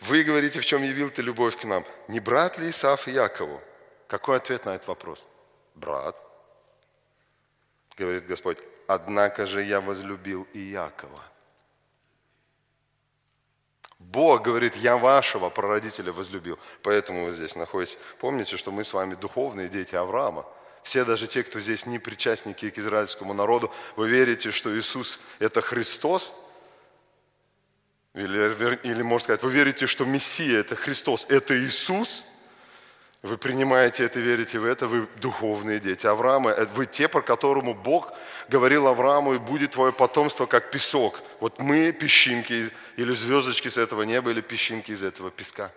[0.00, 1.86] Вы говорите, в чем явил ты любовь к нам?
[2.08, 3.62] Не брат ли Исаф и Якову?
[4.08, 5.26] Какой ответ на этот вопрос?
[5.74, 6.18] Брат.
[7.96, 11.29] Говорит Господь, однако же я возлюбил и Якова
[14.12, 16.58] Бог говорит, я вашего прародителя возлюбил.
[16.82, 17.96] Поэтому вы здесь находитесь.
[18.18, 20.46] Помните, что мы с вами духовные дети Авраама.
[20.82, 25.60] Все, даже те, кто здесь не причастники к израильскому народу, вы верите, что Иисус– это
[25.60, 26.32] Христос?
[28.14, 32.26] Или, или, можно сказать, вы верите, что Мессия– это Христос, это Иисус?
[33.22, 36.52] Вы принимаете это, верите в это, вы духовные дети Авраама.
[36.52, 38.12] Э, вы те, про которому Бог
[38.48, 41.20] говорил Аврааму, и будет твое потомство, как песок.
[41.38, 45.70] Вот мы песчинки, или звездочки с этого неба, или песчинки из этого песка.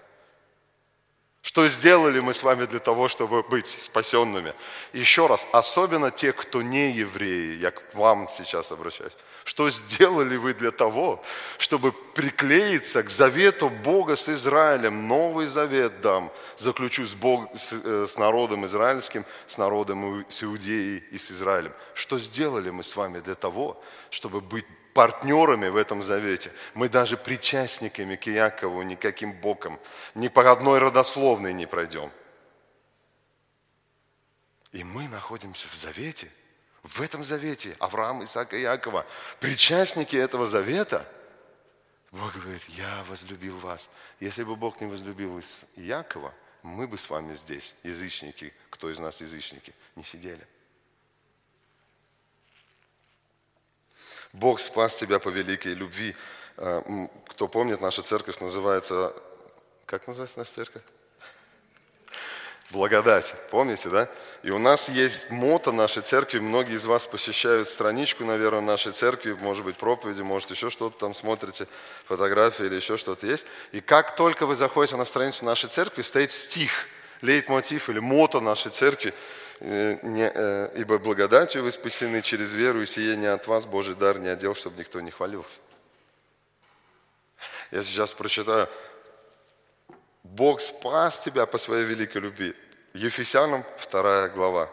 [1.41, 4.53] Что сделали мы с вами для того, чтобы быть спасенными?
[4.93, 9.11] Еще раз, особенно те, кто не евреи, я к вам сейчас обращаюсь.
[9.43, 11.21] Что сделали вы для того,
[11.57, 15.07] чтобы приклеиться к завету Бога с Израилем?
[15.07, 21.03] Новый завет дам, заключу с, Бог, с, э, с народом израильским, с народом с Иудеей
[21.11, 21.73] и с Израилем.
[21.93, 26.51] Что сделали мы с вами для того, чтобы быть партнерами в этом завете.
[26.73, 29.77] Мы даже причастниками к Якову никаким боком,
[30.15, 32.11] ни по одной родословной не пройдем.
[34.71, 36.29] И мы находимся в завете–
[36.83, 39.05] в этом завете Авраам, Исаак и Якова,
[39.39, 41.09] причастники этого завета,
[42.11, 43.89] Бог говорит, я возлюбил вас.
[44.19, 45.41] Если бы Бог не возлюбил
[45.75, 50.45] Якова, мы бы с вами здесь, язычники, кто из нас язычники, не сидели.
[54.31, 56.15] Бог спас тебя по великой любви.
[56.57, 59.13] А, кто помнит, наша церковь называется...
[59.85, 60.83] Как называется наша церковь?
[62.73, 63.35] Благодать.
[63.51, 64.09] Помните, да?
[64.41, 66.39] И у нас есть мото нашей церкви.
[66.39, 69.33] Многие из вас посещают страничку, наверное, нашей церкви.
[69.33, 71.67] Может быть, проповеди, может, еще что-то там смотрите,
[72.05, 73.45] фотографии или еще что-то есть.
[73.73, 76.87] И как только вы заходите на страницу нашей церкви, стоит стих,
[77.21, 79.13] лейтмотив или мото нашей церкви.
[79.59, 84.17] Э, э, «Ибо благодатью вы спасены через веру, и сие не от вас Божий дар
[84.17, 85.57] не отдел, чтобы никто не хвалился».
[87.69, 88.67] Я сейчас прочитаю
[90.23, 92.55] Бог спас тебя по своей великой любви.
[92.93, 94.69] Ефесянам 2 глава.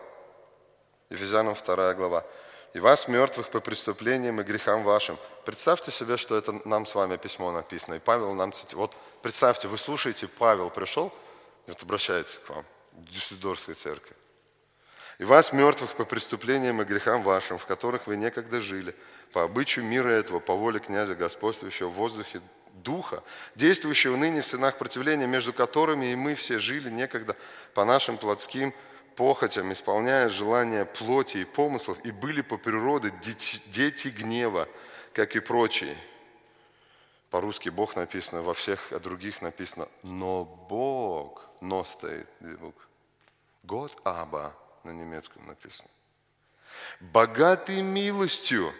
[1.09, 2.27] Ефесянам 2 глава.
[2.75, 5.17] «И вас, мертвых по преступлениям и грехам вашим».
[5.47, 7.95] Представьте себе, что это нам с вами письмо написано.
[7.95, 8.53] И Павел нам.
[8.73, 11.11] Вот представьте, вы слушаете, Павел пришел,
[11.67, 14.15] и вот обращается к вам, в Дюссельдорфской церкви.
[15.19, 18.95] «И вас, мертвых по преступлениям и грехам вашим, в которых вы некогда жили,
[19.33, 22.43] по обычаю мира этого, по воле князя господствующего в воздухе
[22.83, 23.23] Духа,
[23.55, 27.37] действующего ныне в сынах противления, между которыми и мы все жили некогда
[27.75, 28.75] по нашим плотским
[29.16, 34.69] похотям, исполняя желания плоти и помыслов, и были по природе дети, дети гнева,
[35.12, 35.97] как и прочие.
[37.31, 42.88] По-русски Бог написано, во всех других написано «но Бог», «но» стоит звук.
[43.62, 45.90] «Год Аба» на немецком написано.
[47.01, 48.73] «Богатый милостью»,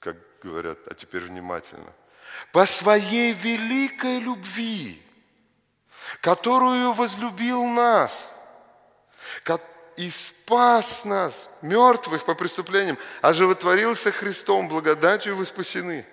[0.00, 1.92] как говорят, а теперь внимательно,
[2.52, 5.00] по своей великой любви,
[6.20, 8.34] которую возлюбил нас
[9.96, 16.06] и спас нас, мертвых по преступлениям, оживотворился Христом, благодатью вы спасены,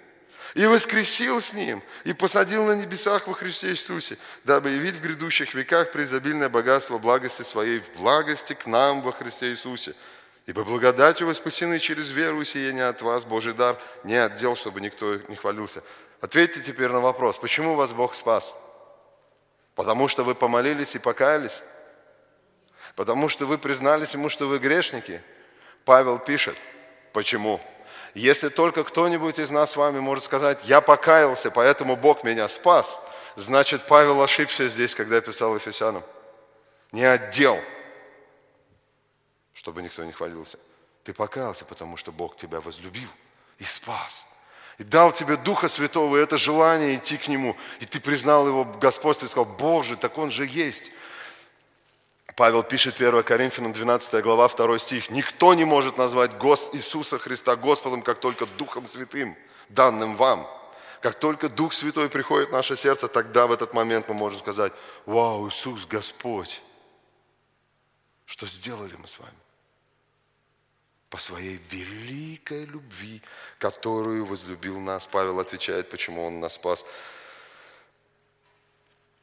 [0.54, 5.54] и воскресил с Ним, и посадил на небесах во Христе Иисусе, дабы явить в грядущих
[5.54, 9.94] веках преизобильное богатство благости Своей в благости к нам во Христе Иисусе.
[10.48, 14.80] Ибо благодатью вы спасены через веру и сиение от вас, Божий дар, не отдел, чтобы
[14.80, 15.84] никто не хвалился.
[16.22, 18.58] Ответьте теперь на вопрос, почему вас Бог спас?
[19.76, 21.62] Потому что вы помолились и покаялись?
[22.96, 25.22] Потому что вы признались Ему, что вы грешники?
[25.84, 26.58] Павел пишет,
[27.12, 27.60] почему?
[28.14, 33.00] Если только кто-нибудь из нас с вами может сказать, я покаялся, поэтому Бог меня спас,
[33.36, 36.04] значит, Павел ошибся здесь, когда писал Ефесянам.
[36.94, 37.60] Не отдел,
[39.58, 40.58] чтобы никто не хвалился.
[41.04, 43.10] Ты покаялся, потому что Бог тебя возлюбил
[43.58, 44.28] и спас–
[44.78, 47.58] и дал тебе Духа Святого, и это желание идти к Нему.
[47.80, 50.92] И ты признал Его господство и сказал, Боже, так Он же есть.
[52.36, 55.10] Павел пишет 1 Коринфянам 12 глава 2 стих.
[55.10, 56.32] Никто не может назвать
[56.74, 59.36] Иисуса Христа Господом, как только Духом Святым,
[59.70, 60.48] данным вам.
[61.02, 64.74] Как только Дух Святой приходит в наше сердце, тогда в этот момент мы можем сказать,
[65.08, 66.62] вау, Иисус Господь.
[68.26, 69.47] Что сделали мы с вами?
[71.10, 73.22] По своей великой любви,
[73.60, 75.08] которую возлюбил нас.
[75.08, 76.86] Павел отвечает, почему он нас спас.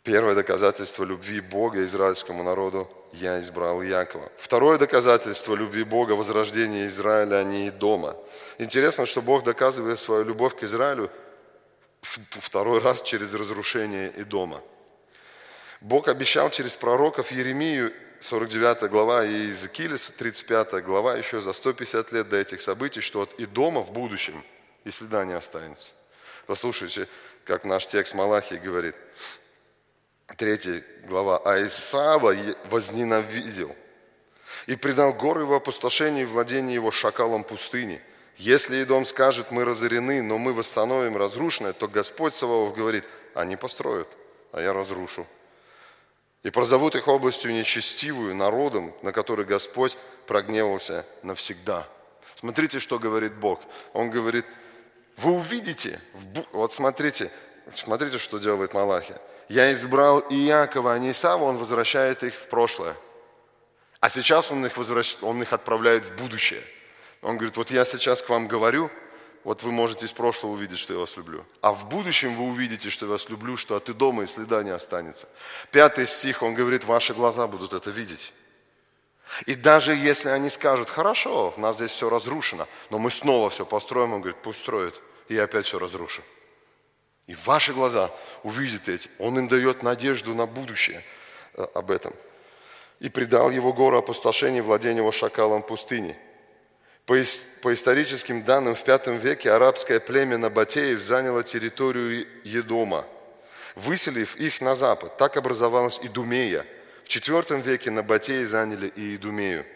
[0.02, 4.30] Первое доказательство любви Бога израильскому народу– я избрал Якова.
[4.36, 8.16] Второе доказательство любви Бога– возрождение Израиля, а не дома.
[8.58, 11.10] Интересно, что Бог доказывает свою любовь к Израилю
[12.02, 14.62] второй раз через разрушение и дома.
[15.80, 17.92] Бог обещал через пророков Еремию
[18.24, 23.38] 49 глава и Иезекииля, 35 глава, еще за 150 лет до этих событий, что от
[23.38, 24.42] Идома в будущем
[24.84, 25.92] и следа не останется.
[26.46, 27.06] Послушайте,
[27.44, 28.94] как наш текст Малахии говорит.
[30.38, 31.42] Третья глава.
[31.44, 32.34] «А Исава
[32.70, 33.76] возненавидел
[34.66, 38.00] и предал горы его опустошению и владение его шакалом пустыни.
[38.38, 43.04] Если Идом скажет, мы разорены, но мы восстановим разрушенное, то Господь Саваоф говорит,
[43.34, 44.08] они построят,
[44.50, 45.26] а я разрушу.
[46.44, 51.88] И прозовут их областью нечестивую, народом, на который Господь прогневался навсегда.
[52.36, 53.60] Смотрите, что говорит Бог.
[53.94, 54.44] Он говорит,
[55.16, 56.00] вы увидите,
[56.52, 57.30] вот смотрите,
[57.72, 59.18] смотрите, что делает Малахия.
[59.48, 62.94] Я избрал Иакова, а не Исава, он возвращает их в прошлое.
[64.00, 65.16] А сейчас он их, возвращ...
[65.22, 66.62] он их отправляет в будущее.
[67.22, 68.90] Он говорит, вот я сейчас к вам говорю,
[69.44, 71.44] вот вы можете из прошлого увидеть, что я вас люблю.
[71.60, 74.62] А в будущем вы увидите, что я вас люблю, что от и дома и следа
[74.62, 75.28] не останется.
[75.70, 78.32] Пятый стих, он говорит, ваши глаза будут это видеть.
[79.46, 83.66] И даже если они скажут, хорошо, у нас здесь все разрушено, но мы снова все
[83.66, 86.22] построим, он говорит, пусть строят, и я опять все разрушу.
[87.26, 88.10] И ваши глаза
[88.42, 89.10] увидят эти.
[89.18, 91.02] Он им дает надежду на будущее
[91.54, 92.12] э, об этом.
[93.00, 96.16] И предал его гору опустошения владения его шакалом пустыни.
[97.06, 97.16] По,
[97.62, 103.06] по историческим данным, в V веке арабское племя Набатеев заняло территорию Едома,
[103.74, 105.16] выселив их на запад.
[105.16, 106.66] Так образовалась Идумея–
[107.04, 109.66] в IV веке Набатеи заняли и Идумею.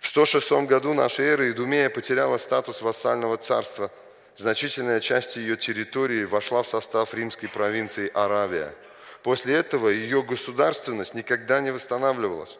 [0.00, 3.90] В 106 году нашей эры Идумея потеряла статус вассального царства.
[4.36, 8.74] Значительная часть ее территории вошла в состав римской провинции Аравия.
[9.22, 12.58] После этого ее государственность никогда не восстанавливалась.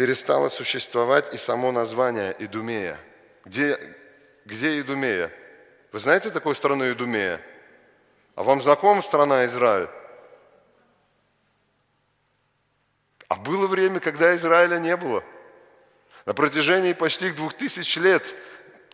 [0.00, 2.98] Перестало существовать и само название Идумея.
[3.44, 3.78] Где,
[4.46, 5.30] где Идумея?
[5.92, 7.38] Вы знаете такую страну Идумея?
[8.34, 9.90] А вам знакома страна Израиль?
[13.28, 15.22] А было время, когда Израиля не было.
[16.24, 18.24] На протяжении почти двух тысяч лет,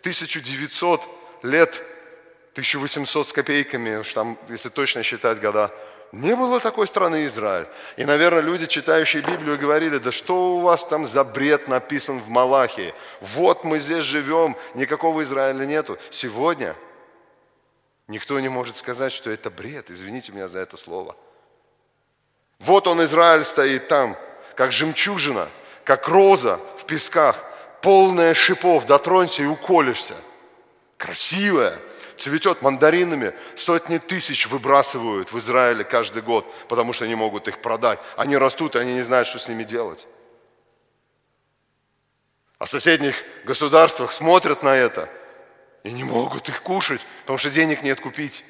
[0.01, 1.09] 1900
[1.45, 1.85] лет,
[2.55, 5.73] 1800 с копейками, уж там, если точно считать года,
[6.13, 7.67] не было такой страны Израиль.
[7.97, 12.29] И, наверное, люди, читающие Библию, говорили, да что у вас там за бред написан в
[12.29, 12.95] Малахии?
[13.21, 15.99] Вот мы здесь живем, никакого Израиля нету.
[16.11, 16.77] Сегодня
[18.09, 19.91] никто не может сказать, что это бред.
[19.91, 21.17] Извините меня за это слово.
[22.59, 24.17] Вот он, Израиль, стоит там,
[24.55, 25.49] как жемчужина,
[25.85, 27.45] как роза в песках,
[27.83, 30.15] полная шипов, дотронься и уколешься.
[30.97, 31.79] Красивая,
[32.19, 37.99] цветет мандаринами, сотни тысяч выбрасывают в Израиле каждый год, потому что не могут их продать.
[38.17, 40.07] Они растут, и они не знают, что с ними делать.
[42.59, 45.09] А в соседних государствах смотрят на это
[45.85, 48.45] и не могут их кушать, потому что денег нет купить.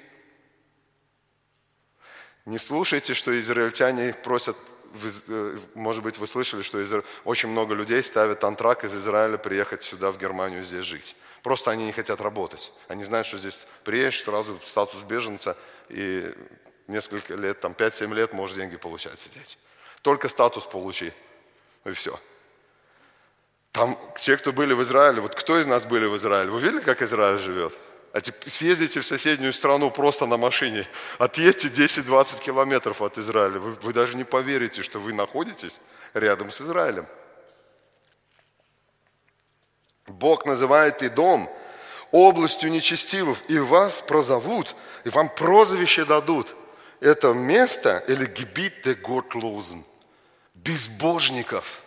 [2.45, 4.57] Не слушайте, что израильтяне просят
[5.29, 10.11] Э, может быть, вы слышали, что очень много людей ставят антрак из Израиля приехать сюда,
[10.11, 11.17] в Германию, здесь жить.
[11.47, 12.73] Просто они не хотят работать.
[12.89, 15.57] Они знают, что здесь приедешь, сразу статус беженца,
[15.89, 16.35] и
[16.89, 19.57] несколько лет, там 5-7 лет можешь деньги получать сидеть.
[20.03, 21.13] Только статус получи,
[21.85, 22.19] и все.
[23.71, 26.51] Там те, кто были в Израиле, вот кто из нас были в Израиле?
[26.51, 27.79] Вы видели, как Израиль живет?
[28.13, 30.85] А съездите в соседнюю страну просто на машине,
[31.19, 33.61] отъедьте 10-20 километров от Израиля.
[33.61, 35.81] Вы, вы даже не поверите, что вы находитесь
[36.13, 37.07] рядом с Израилем.
[40.07, 41.51] Бог называет и дом
[42.11, 46.55] областью нечестивых, и вас прозовут, и вам прозвище дадут.
[47.01, 49.85] Это место, или гибит де Готлозен,
[50.55, 51.83] безбожников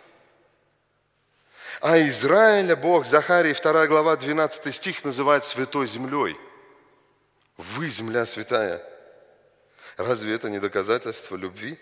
[1.80, 6.36] а Израиля Бог, Захарии 2 глава 12 стих называет святой землей.
[7.56, 8.82] Вы земля святая.
[9.96, 11.78] Разве это не доказательство любви?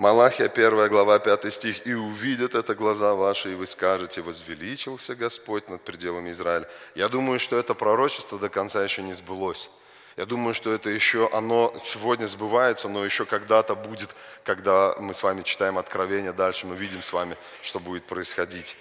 [0.00, 1.86] Малахия 1 глава 5 стих.
[1.86, 6.66] «И увидят это глаза ваши, и вы скажете, возвеличился Господь над пределами Израиля».
[6.94, 9.70] Я думаю, что это пророчество до конца еще не сбылось.
[10.16, 14.08] Я думаю, что это еще, оно сегодня сбывается, но еще когда-то будет,
[14.42, 18.78] когда мы с вами читаем Откровение дальше, мы видим с вами, что будет происходить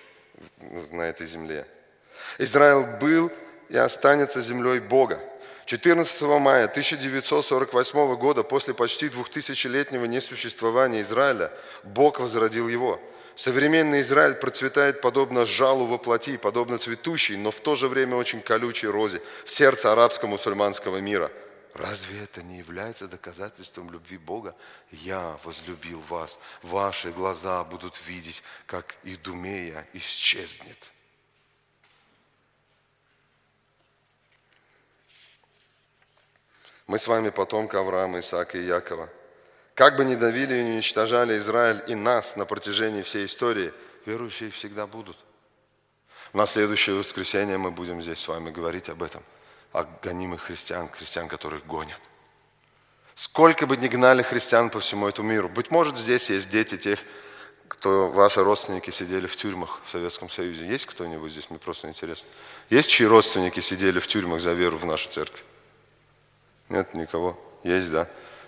[0.91, 1.67] на этой земле.
[2.37, 3.29] Израиль был
[3.67, 5.19] и останется землей Бога.
[5.69, 11.53] 14 мая 1948 года, после почти двухтысячелетнего несуществования Израиля,
[11.83, 12.99] Бог возродил его.
[13.35, 18.41] Современный Израиль процветает подобно жалу во плоти, подобно цветущей, но в то же время очень
[18.41, 21.31] колючей розе в сердце арабско-мусульманского мира–
[21.75, 24.55] Разве это не является доказательством любви Бога?
[24.91, 26.39] Я возлюбил вас.
[26.63, 30.91] Ваши глаза будут видеть, как Идумея исчезнет.
[36.89, 39.09] Мы с вами потомки Авраама, Исаака и Якова.
[39.75, 43.71] Как бы ни давили и уничтожали Израиль и нас на протяжении всей истории,
[44.07, 45.15] верующие всегда будут.
[46.33, 49.21] На следующее воскресенье мы будем здесь с вами говорить об этом–
[49.71, 52.01] о гонимых христиан, христиан, которых гонят.
[53.13, 55.47] Сколько бы ни гнали христиан по всему этому миру.
[55.47, 56.97] Быть может, здесь есть дети тех,
[57.67, 60.65] кто ваши родственники сидели в тюрьмах в Советском Союзе.
[60.65, 61.51] Есть кто-нибудь здесь?
[61.51, 62.27] Мне просто интересно.
[62.71, 65.43] Есть чьи родственники сидели в тюрьмах за веру в нашу церковь?
[66.69, 67.37] Нет никого.
[67.63, 68.07] Есть, да.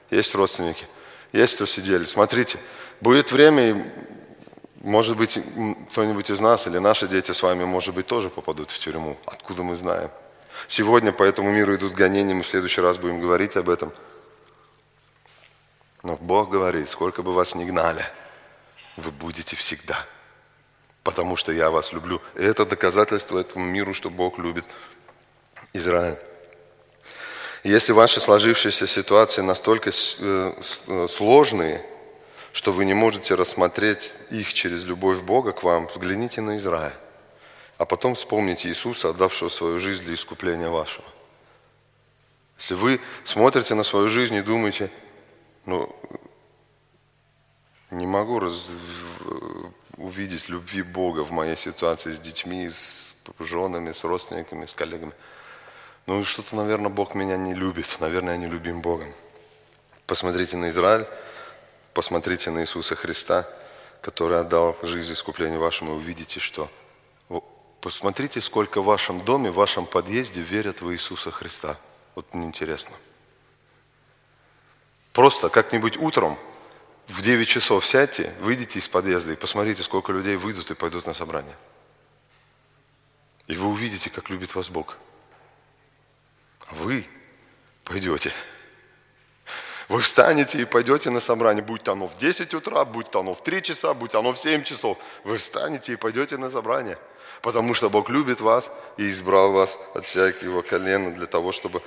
[0.09, 0.87] Есть родственники.
[1.33, 2.05] Есть, кто сидели.
[2.05, 2.59] Смотрите,
[2.99, 3.85] будет время, и,
[4.81, 5.39] может быть,
[5.91, 9.17] кто-нибудь из нас или наши дети с вами, может быть, тоже попадут в тюрьму.
[9.25, 10.09] Откуда мы знаем?
[10.67, 13.91] Сегодня по этому миру идут гонения, мы в следующий раз будем говорить об этом.
[16.03, 18.05] Но Бог говорит, сколько бы вас ни гнали,
[18.97, 20.05] вы будете всегда.
[21.03, 22.21] Потому что я вас люблю.
[22.35, 24.65] И это доказательство этому миру, что Бог любит
[25.73, 26.17] Израиль.
[27.63, 30.53] Если ваши сложившиеся ситуации настолько э,
[30.87, 31.85] э, сложные,
[32.53, 36.95] что вы не можете рассмотреть их через любовь Бога к вам, взгляните на Израиль.
[37.77, 41.05] А потом вспомните Иисуса, отдавшего свою жизнь для искупления вашего.
[42.57, 44.91] Если вы смотрите на свою жизнь и думаете,
[45.65, 45.95] ну,
[47.91, 48.69] не могу раз,
[49.97, 53.07] увидеть любви Бога в моей ситуации с детьми, с
[53.39, 55.13] женами, с родственниками, с коллегами–
[56.07, 57.97] ну, что-то, наверное, Бог меня не любит.
[57.99, 59.07] Наверное, я не любим Богом.
[60.07, 61.05] Посмотрите на Израиль,
[61.93, 63.47] посмотрите на Иисуса Христа,
[64.01, 66.69] который отдал жизнь искуплению вашему, и увидите, что...
[67.81, 71.77] Посмотрите, сколько в вашем доме, в вашем подъезде верят в Иисуса Христа.
[72.13, 72.95] Вот мне интересно.
[75.13, 76.37] Просто как-нибудь утром
[77.07, 81.15] в 9 часов сядьте, выйдите из подъезда и посмотрите, сколько людей выйдут и пойдут на
[81.15, 81.55] собрание.
[83.47, 84.97] И вы увидите, как любит вас Бог–
[86.71, 87.05] вы
[87.83, 88.31] пойдете.
[89.89, 93.33] Вы встанете и пойдете на собрание, будь то оно в 10 утра, будь то оно
[93.33, 94.97] в 3 часа, будь оно в 7 часов.
[95.25, 96.97] Вы встанете и пойдете на собрание,
[97.41, 101.81] потому что Бог любит вас и избрал вас от всякого колена для того, чтобы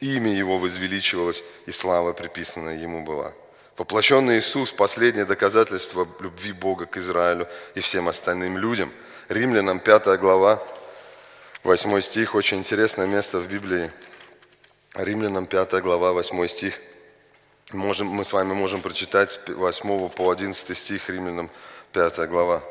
[0.00, 3.32] имя Его возвеличивалось и слава приписанная Ему была.
[3.78, 8.92] Воплощенный Иисус– последнее доказательство любви Бога к Израилю и всем остальным людям.
[9.28, 10.62] Римлянам 5 глава,
[11.62, 13.90] 8 стих, очень интересное место в Библии.
[14.96, 16.80] Римлянам 5 глава, 8 стих.
[17.72, 21.50] Можем, мы с вами можем прочитать с 8 по 11 стих Римлянам
[21.92, 22.62] 5 глава.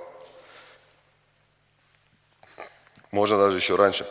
[3.12, 4.08] Можно даже еще раньше.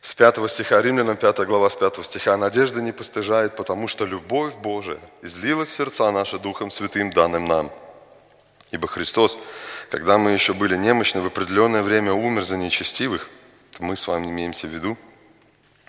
[0.00, 2.36] С 5 стиха, Римлянам 5 глава, с 5 стиха.
[2.36, 7.72] «Надежда не постыжает, потому что любовь Божия излилась в сердца наши Духом Святым, данным нам.
[8.70, 9.38] Ибо Христос,
[9.90, 13.28] когда мы еще были немощны, в определенное время умер за нечестивых».
[13.80, 14.96] Мы с вами имеемся в виду–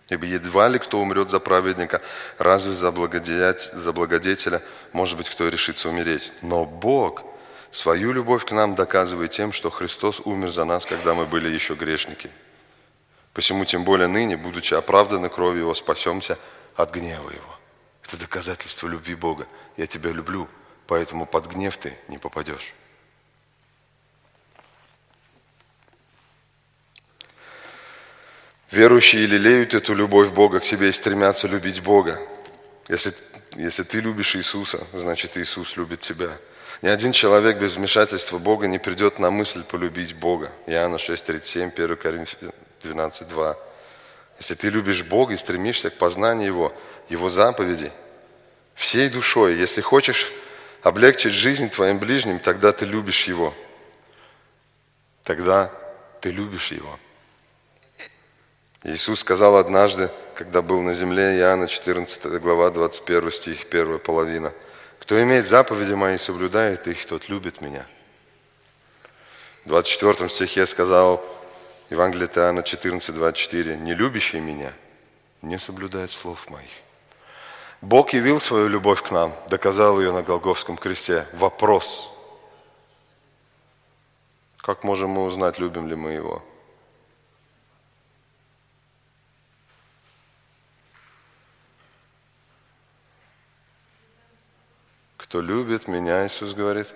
[0.09, 2.01] Ибо едва ли кто умрет за праведника,
[2.37, 2.93] разве за,
[3.73, 4.61] за благодетеля,
[4.93, 6.31] может быть, кто решится умереть.
[6.41, 7.23] Но Бог
[7.71, 11.73] свою любовь к нам доказывает тем, что Христос умер за нас, когда мы были еще
[11.73, 12.29] грешники.
[13.33, 16.37] Посему тем более ныне, будучи оправданы кровью Его, спасемся
[16.75, 17.59] от гнева Его.
[18.03, 19.47] Это доказательство любви Бога.
[19.75, 20.47] Я тебя люблю,
[20.85, 22.73] поэтому под гнев ты не попадешь.
[28.75, 32.19] Верующие лелеют эту любовь Бога к себе и стремятся любить Бога.
[32.89, 33.13] Если,
[33.55, 36.29] если ты любишь Иисуса, значит Иисус любит тебя.
[36.81, 40.51] Ни один человек без вмешательства Бога не придет на мысль полюбить Бога.
[40.67, 42.53] Иоанна 6,37, 1 Коринфянам
[42.83, 43.55] 12,2.
[44.39, 46.73] Если ты любишь Бога и стремишься к познанию Его,
[47.07, 47.93] Его заповедей,
[48.73, 50.33] всей душой, если хочешь
[50.81, 53.55] облегчить жизнь твоим ближним, тогда ты любишь Его.
[55.23, 55.71] Тогда
[56.19, 56.99] ты любишь Его.
[58.85, 64.53] Иисус сказал однажды, когда был на земле, Иоанна 14 глава, 21 стих, первая половина.
[64.99, 67.87] «Кто имеет заповеди мои, соблюдает их, тот любит меня».
[69.65, 71.25] В 24 стихе сказал
[71.89, 74.71] Евангелие Иоанна 14, 24, «Не любящий меня
[75.41, 76.69] не соблюдает слов моих».
[77.81, 81.25] Бог явил свою любовь к нам, доказал ее на Голговском кресте.
[81.33, 82.11] Вопрос.
[84.57, 86.43] Как можем мы узнать, любим ли мы Его?
[95.25, 96.93] Кто любит меня, Иисус говорит,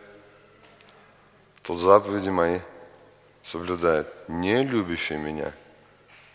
[1.63, 2.59] тот заповеди мои
[3.41, 4.07] соблюдает.
[4.27, 5.51] Не любящий меня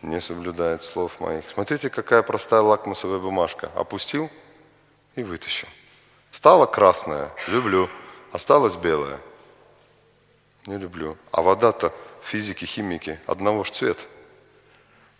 [0.02, 1.48] не соблюдает слов моих.
[1.48, 3.70] Смотрите, какая простая лакмусовая бумажка.
[3.76, 4.28] Опустил
[5.14, 5.68] и вытащил.
[6.32, 7.88] Стала красная, люблю.
[8.32, 9.20] Осталась белая,
[10.66, 11.16] не люблю.
[11.30, 14.02] А вода-то физики, химики одного же цвета.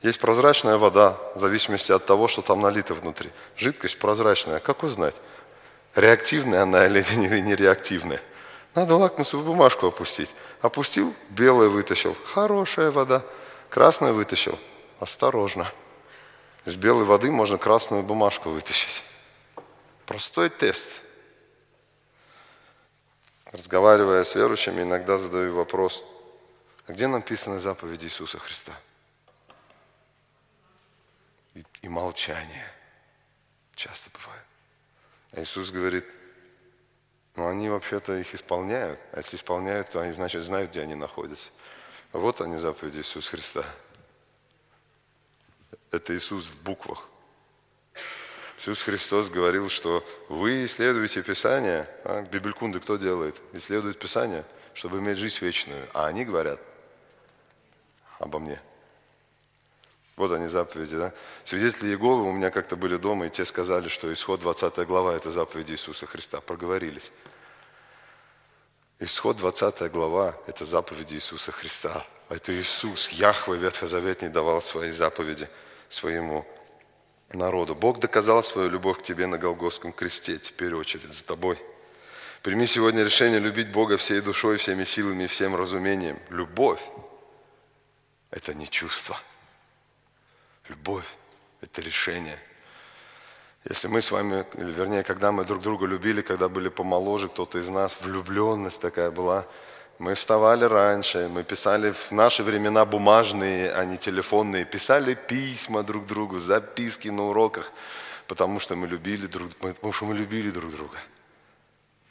[0.02, 3.30] Есть прозрачная вода, в зависимости от того, что там налито внутри.
[3.56, 4.58] Жидкость прозрачная.
[4.58, 5.14] Как узнать?
[5.94, 7.04] Реактивная она или
[7.40, 8.20] не реактивная.
[8.74, 10.34] Надо лакмусовую бумажку опустить.
[10.60, 12.16] Опустил, белое вытащил.
[12.24, 13.22] Хорошая вода.
[13.70, 14.58] Красную вытащил.
[14.98, 15.70] Осторожно.
[16.64, 19.02] Из белой воды можно красную бумажку вытащить.
[20.06, 21.00] Простой тест.
[23.52, 26.02] Разговаривая с верующими, иногда задаю вопрос,
[26.86, 28.72] а где написаны заповеди Иисуса Христа?
[31.54, 32.66] И, и молчание
[33.76, 34.43] часто бывает.
[35.36, 36.06] А Иисус говорит,
[37.34, 41.50] ну они вообще-то их исполняют, а если исполняют, то они, значит, знают, где они находятся.
[42.12, 43.64] Вот они заповеди Иисуса Христа.
[45.90, 47.08] Это Иисус в буквах.
[48.58, 53.40] Иисус Христос говорил, что вы исследуете Писание, а Бибелькунды кто делает?
[53.52, 55.88] Исследуют Писание, чтобы иметь жизнь вечную.
[55.92, 56.60] А они говорят
[58.20, 58.60] обо мне.
[60.16, 61.12] Вот они заповеди, да?
[61.42, 65.30] Свидетели Иеговы у меня как-то были дома, и те сказали, что исход 20 глава– это
[65.30, 66.40] заповеди Иисуса Христа.
[66.40, 67.10] Проговорились.
[69.00, 72.06] Исход 20 глава– это заповеди Иисуса Христа.
[72.28, 75.48] Это Иисус, Яхве Ветхозаветний давал свои заповеди
[75.88, 76.46] своему
[77.32, 77.74] народу.
[77.74, 80.38] Бог доказал свою любовь к тебе на Голгофском кресте.
[80.38, 81.58] Теперь очередь за тобой.
[82.42, 86.18] Прими сегодня решение любить Бога всей душой, всеми силами всем разумением.
[86.28, 86.82] Любовь–
[88.30, 89.18] это не чувство.
[90.68, 91.06] Любовь–
[91.60, 92.38] это решение–
[93.68, 97.58] если мы с вами, или вернее, когда мы друг друга любили, когда были помоложе, кто-то
[97.58, 99.46] из нас, влюбленность такая была,
[99.98, 106.06] мы вставали раньше, мы писали в наши времена бумажные, а не телефонные, писали письма друг
[106.06, 107.72] другу, записки на уроках,
[108.26, 110.98] потому что мы любили друг, потому что мы любили друг друга.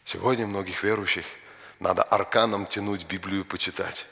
[0.06, 1.26] Сегодня многих верующих
[1.80, 4.08] надо арканом тянуть Библию почитать.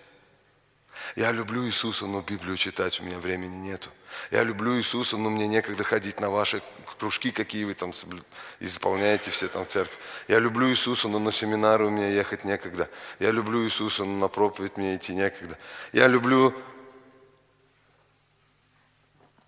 [1.15, 3.89] Я люблю Иисуса, но Библию читать у меня времени нету.
[4.29, 6.61] Я люблю Иисуса, но мне некогда ходить на ваши
[6.99, 7.91] кружки, какие вы там
[8.59, 9.95] исполняете все там в церкви.
[10.27, 12.89] Я люблю Иисуса, но на семинары у меня ехать некогда.
[13.19, 15.57] Я люблю Иисуса, но на проповедь мне идти некогда.
[15.93, 16.53] Я люблю...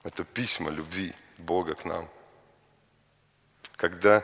[0.03, 2.09] Это письма любви Бога к нам.
[3.77, 4.23] Когда,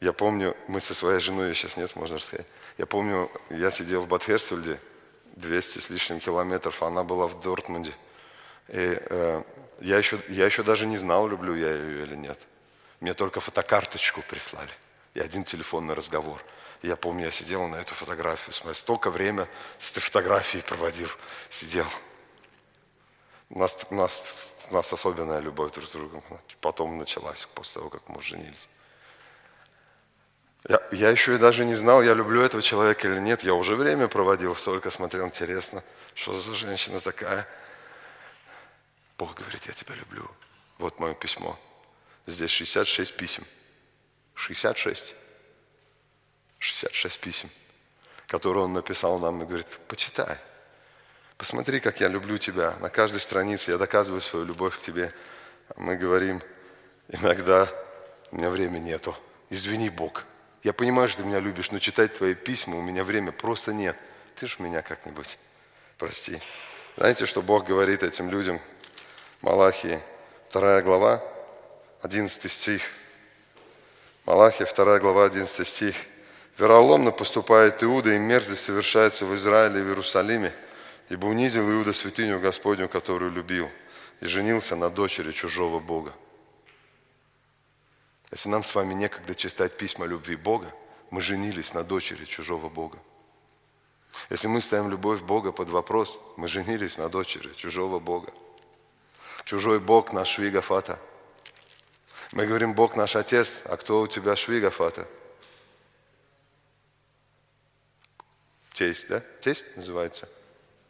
[0.00, 2.46] я помню, мы со своей женой, я сейчас нет, можно сказать,
[2.78, 4.80] я помню, я сидел в Батхерсфельде,
[5.36, 7.92] 200 с лишним километров, она была в Дортмунде.
[8.68, 9.42] И э,
[9.80, 12.38] я, еще, я еще даже не знал, люблю я ее или нет.
[13.00, 14.70] Мне только фотокарточку прислали
[15.14, 16.42] и один телефонный разговор.
[16.82, 19.48] Я помню, я сидел на эту фотографию, смотрю, столько время
[19.78, 21.08] с этой фотографией проводил,
[21.48, 21.86] сидел.
[23.50, 26.24] У нас, у нас, у нас особенная любовь друг с другом.
[26.60, 28.68] Потом началась, после того, как мы женились.
[30.68, 33.42] Я, я еще и даже не знал, я люблю этого человека или нет.
[33.42, 35.82] Я уже время проводил, столько смотрел, интересно,
[36.14, 37.46] что за женщина такая.
[39.18, 40.30] Бог говорит, я тебя люблю.
[40.78, 41.58] Вот мое письмо.
[42.26, 43.44] Здесь 66 писем.
[44.34, 45.14] 66.
[46.58, 47.50] 66 писем,
[48.26, 50.38] которые он написал нам и говорит, почитай.
[51.36, 52.74] Посмотри, как я люблю тебя.
[52.80, 55.12] На каждой странице я доказываю свою любовь к тебе.
[55.76, 56.40] Мы говорим,
[57.08, 57.68] иногда
[58.30, 59.16] у меня времени нету.
[59.50, 60.24] Извини, Бог.
[60.62, 63.96] Я понимаю, что ты меня любишь, но читать твои письма у меня время просто нет.
[64.36, 65.38] Ты ж меня как-нибудь
[65.98, 66.40] прости.
[66.96, 68.60] Знаете, что Бог говорит этим людям?
[69.42, 70.00] Малахии,
[70.52, 71.20] 2 глава,
[72.00, 72.82] 11 стих.
[74.24, 75.96] Малахия, 2 глава, 11 стих.
[76.58, 80.54] Вероломно поступает Иуда, и мерзость совершается в Израиле и в Иерусалиме,
[81.08, 83.68] ибо унизил Иуда святыню Господню, которую любил,
[84.20, 86.12] и женился на дочери чужого Бога.
[88.30, 90.72] Если нам с вами некогда читать письма любви Бога,
[91.10, 92.98] мы женились на дочери чужого Бога.
[94.30, 98.32] Если мы ставим любовь Бога под вопрос, мы женились на дочери чужого Бога.
[99.44, 100.98] Чужой Бог наш Швигафата.
[102.32, 105.06] Мы говорим, Бог наш Отец, а кто у тебя Швигафата?
[108.72, 109.20] Тесть, да?
[109.40, 110.28] Тесть называется?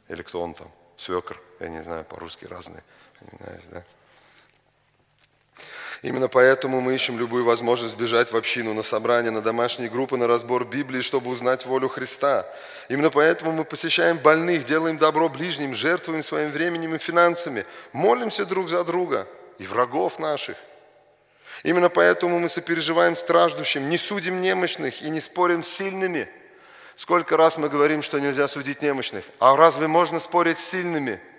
[0.08, 0.70] Или кто он там?
[0.96, 1.40] Свекр?
[1.58, 2.84] Я не знаю, по-русски разные.
[3.18, 3.84] Понимаешь, да?
[6.02, 10.26] Именно поэтому мы ищем любую возможность сбежать в общину, на собрание, на домашние группы, на
[10.26, 12.44] разбор Библии, чтобы узнать волю Христа.
[12.88, 18.68] Именно поэтому мы посещаем больных, делаем добро ближним, жертвуем своим временем и финансами, молимся друг
[18.68, 19.28] за друга
[19.58, 20.56] и врагов наших.
[21.62, 26.28] Именно поэтому мы сопереживаем страждущим, не судим немощных и не спорим с сильными.
[26.96, 31.20] Сколько раз мы говорим, что нельзя судить немощных, а разве можно спорить с сильными–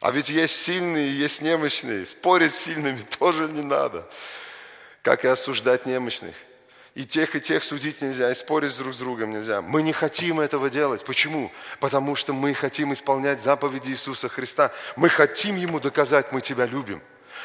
[0.00, 2.06] а ведь есть сильные есть немощные.
[2.06, 4.08] Спорить с сильными тоже не надо.
[5.02, 6.34] Как и осуждать немощных.
[6.94, 9.62] И тех, и тех судить нельзя, и спорить друг с другом нельзя.
[9.62, 11.04] Мы не хотим этого делать.
[11.04, 11.52] Почему?
[11.78, 14.72] Потому что мы хотим исполнять заповеди Иисуса Христа.
[14.96, 17.00] Мы хотим Ему доказать, мы Тебя любим.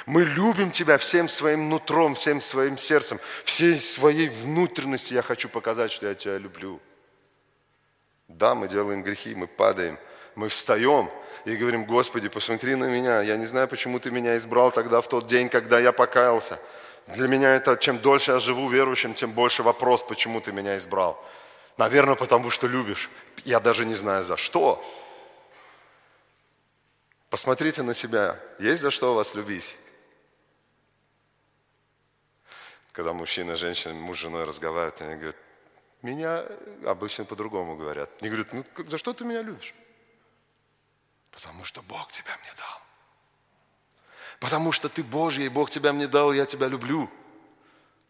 [0.05, 5.13] Мы любим Тебя всем своим нутром, всем своим сердцем, всей своей внутренности.
[5.13, 6.81] Я хочу показать, что я Тебя люблю.
[8.27, 9.99] Да, мы делаем грехи, мы падаем,
[10.35, 11.11] мы встаем–
[11.45, 15.07] и говорим, Господи, посмотри на меня, я не знаю, почему Ты меня избрал тогда в
[15.07, 16.59] тот день, когда я покаялся.
[17.07, 21.23] Для меня это, чем дольше я живу верующим, тем больше вопрос, почему ты меня избрал.
[21.77, 23.09] Наверное, потому что любишь.
[23.43, 24.83] Я даже не знаю за что.
[27.29, 28.39] Посмотрите на себя.
[28.59, 29.77] Есть за что вас любить?
[32.91, 35.35] Когда мужчина женщина, муж с женой разговаривают, они говорят,
[36.01, 36.43] меня
[36.85, 38.09] обычно по-другому говорят.
[38.21, 39.75] Они говорят, ну за что ты меня любишь?
[41.35, 42.81] Потому что Бог тебя мне дал.
[44.39, 47.09] Потому что ты Божий, и Бог тебя мне дал, и я тебя люблю.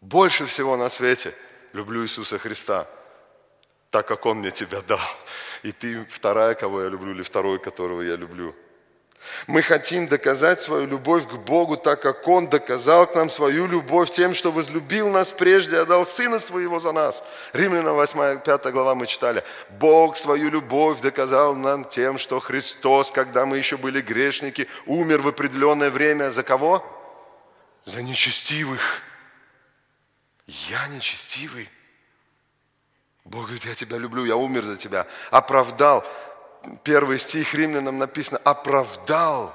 [0.01, 1.33] Больше всего на свете
[1.73, 2.87] люблю Иисуса Христа,
[3.89, 4.99] так как Он мне тебя дал.
[5.63, 8.55] И ты вторая, кого я люблю, или второй, которого я люблю–
[9.47, 14.11] мы хотим доказать свою любовь к Богу, так как Он доказал к нам свою любовь
[14.11, 17.23] тем, что возлюбил нас прежде, отдал Сына Своего за нас.
[17.53, 19.43] Римлянам 8, 5 глава мы читали.
[19.69, 25.27] Бог свою любовь доказал нам тем, что Христос, когда мы еще были грешники, умер в
[25.27, 26.31] определенное время.
[26.31, 26.83] За кого?
[27.85, 29.01] За нечестивых.
[30.47, 31.69] Я нечестивый.
[33.25, 35.07] Бог говорит, я тебя люблю, я умер за тебя.
[35.31, 36.05] Оправдал
[36.83, 39.53] первый стих римлянам написано, оправдал,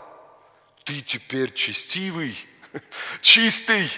[0.85, 2.37] ты теперь честивый,
[3.21, 3.91] чистый.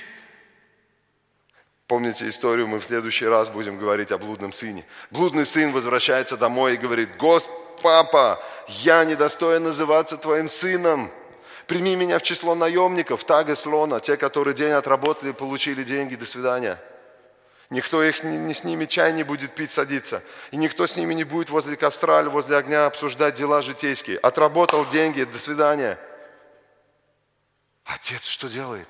[1.86, 4.86] Помните историю, мы в следующий раз будем говорить о блудном сыне.
[5.10, 11.10] Блудный сын возвращается домой и говорит, Господь, папа, я недостоин называться твоим сыном.
[11.66, 16.78] Прими меня в число наемников, тага слона, те, которые день отработали получили деньги, до свидания.
[17.72, 20.22] Никто их не, не с ними чай не будет пить, садиться.
[20.50, 24.18] И никто с ними не будет возле костра или возле огня обсуждать дела житейские.
[24.18, 25.98] Отработал деньги, до свидания.
[27.84, 28.86] Отец что делает?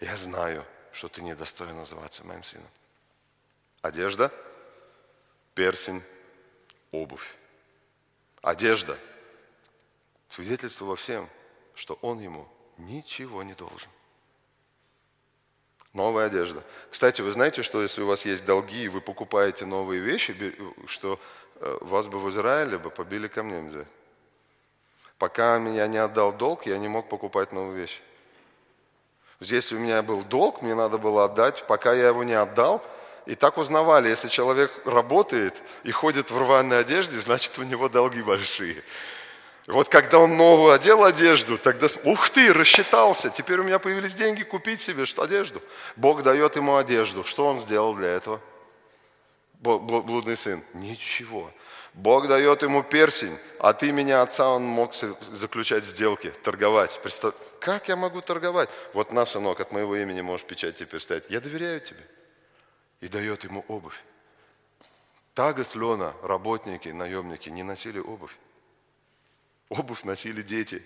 [0.00, 2.66] Я знаю, что ты недостоин называться моим сыном.
[3.82, 4.32] Одежда,
[5.54, 6.02] персень,
[6.90, 7.36] обувь.
[8.42, 8.98] Одежда
[10.28, 11.30] свидетельствовала всем,
[11.76, 12.48] что он ему
[12.78, 13.90] ничего не должен.
[15.96, 16.62] Новая одежда.
[16.90, 20.54] Кстати, вы знаете, что если у вас есть долги, и вы покупаете новые вещи,
[20.86, 21.18] что
[21.58, 23.86] э, вас бы в Израиле бы побили камнем за
[25.16, 28.00] Пока меня не отдал долг, я не мог покупать новые вещи.
[29.40, 32.84] Если у меня был долг, мне надо было отдать, пока я его не отдал,
[33.24, 38.20] и так узнавали, если человек работает и ходит в рваной одежде, значит у него долги
[38.20, 38.82] большие.
[39.66, 44.44] Вот когда он новую одел одежду, тогда, ух ты, рассчитался, теперь у меня появились деньги
[44.44, 45.60] купить себе что одежду.
[45.96, 47.24] Бог дает ему одежду.
[47.24, 48.40] Что он сделал для этого?
[49.60, 50.62] Блудный сын.
[50.74, 51.50] Ничего.
[51.94, 57.00] Бог дает ему персень, от имени отца он мог заключать сделки, торговать.
[57.02, 58.68] Представь, как я могу торговать?
[58.92, 61.24] Вот на, сынок, от моего имени можешь печать теперь ставить.
[61.30, 62.06] Я доверяю тебе.
[63.00, 63.98] И дает ему обувь.
[65.34, 68.36] Тагас Лена, работники, наемники не носили обувь.
[69.68, 70.82] Обувь носили дети.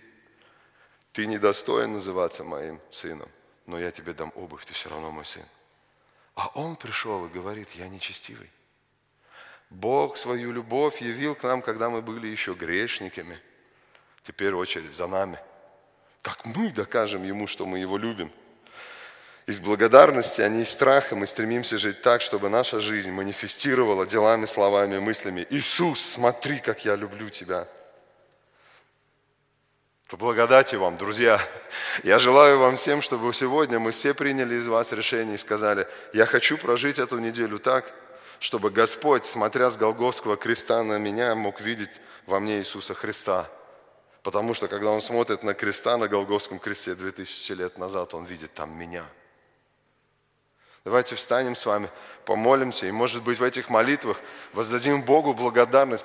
[1.13, 3.29] Ты недостоин называться моим сыном,
[3.67, 5.45] но я тебе дам обувь, ты все равно мой сын.
[6.35, 8.51] А он пришел и говорит, я нечестивый.
[9.69, 13.39] Бог свою любовь явил к нам, когда мы были еще грешниками.
[14.23, 15.39] Теперь очередь за нами.
[16.23, 18.33] Как мы докажем Ему, что мы Его любим?
[19.47, 24.47] Из благодарности, а не из страха мы стремимся жить так, чтобы наша жизнь манифестировала делами,
[24.47, 25.47] словами, мыслями.
[25.51, 27.67] Иисус, смотри, как я люблю Тебя–
[30.11, 31.41] по благодати вам, друзья.
[32.03, 36.27] Я желаю вам всем, чтобы сегодня мы все приняли из вас решение и сказали, я
[36.27, 37.85] хочу прожить эту неделю так,
[38.41, 43.49] чтобы Господь, смотря с Голговского креста на меня, мог видеть во мне Иисуса Христа.
[44.25, 48.53] Потому что, когда Он смотрит на креста на Голговском кресте 2000 лет назад, Он видит
[48.53, 49.05] там меня.
[50.85, 51.89] Давайте встанем с вами,
[52.25, 54.17] помолимся, и, может быть, в этих молитвах
[54.55, 56.05] воздадим Богу благодарность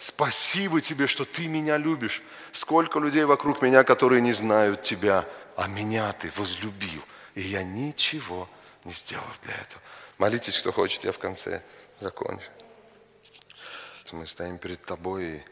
[0.00, 2.22] Спасибо тебе, что ты меня любишь.
[2.52, 7.02] Сколько людей вокруг меня, которые не знают тебя, а меня ты возлюбил.
[7.34, 8.48] И я ничего
[8.84, 9.82] не сделал для этого.
[10.16, 11.62] Молитесь, кто хочет, я в конце
[12.00, 12.48] закончу.
[14.12, 15.42] Мы стоим перед тобой, и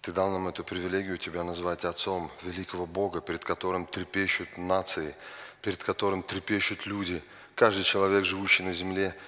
[0.00, 5.14] ты дал нам эту привилегию тебя назвать Отцом великого Бога, перед которым трепещут нации,
[5.60, 7.22] перед которым трепещут люди.
[7.54, 9.14] Каждый человек, живущий на земле–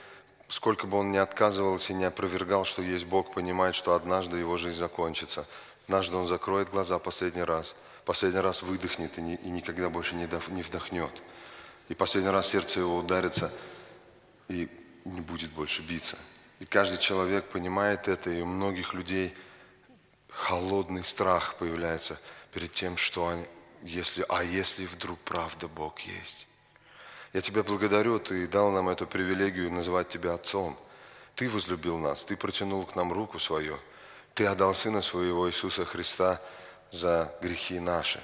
[0.48, 4.56] сколько бы он ни отказывался и не опровергал, что есть Бог, понимает, что однажды его
[4.56, 5.46] жизнь закончится.
[5.86, 7.74] Однажды он закроет глаза последний раз,
[8.04, 11.22] последний раз выдохнет и, никогда больше не, не вдохнет.
[11.88, 13.52] И последний раз сердце его ударится
[14.48, 14.68] и
[15.04, 16.16] не будет больше биться.
[16.60, 19.34] И каждый человек понимает это, и у многих людей
[20.28, 22.18] холодный страх появляется
[22.52, 23.44] перед тем, что они,
[23.82, 26.48] если, а если вдруг правда Бог есть?
[27.34, 30.78] Я тебя благодарю, ты дал нам эту привилегию называть тебя Отцом.
[31.34, 33.80] Ты возлюбил нас, ты протянул к нам руку свою.
[34.34, 36.40] Ты отдал Сына Своего Иисуса Христа
[36.92, 38.22] за грехи наши.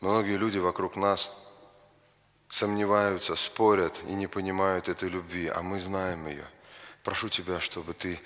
[0.00, 1.30] Многие люди вокруг нас
[2.48, 6.44] сомневаются, спорят и не понимают этой любви, а мы знаем ее.
[7.04, 8.20] Прошу Тебя, чтобы Ты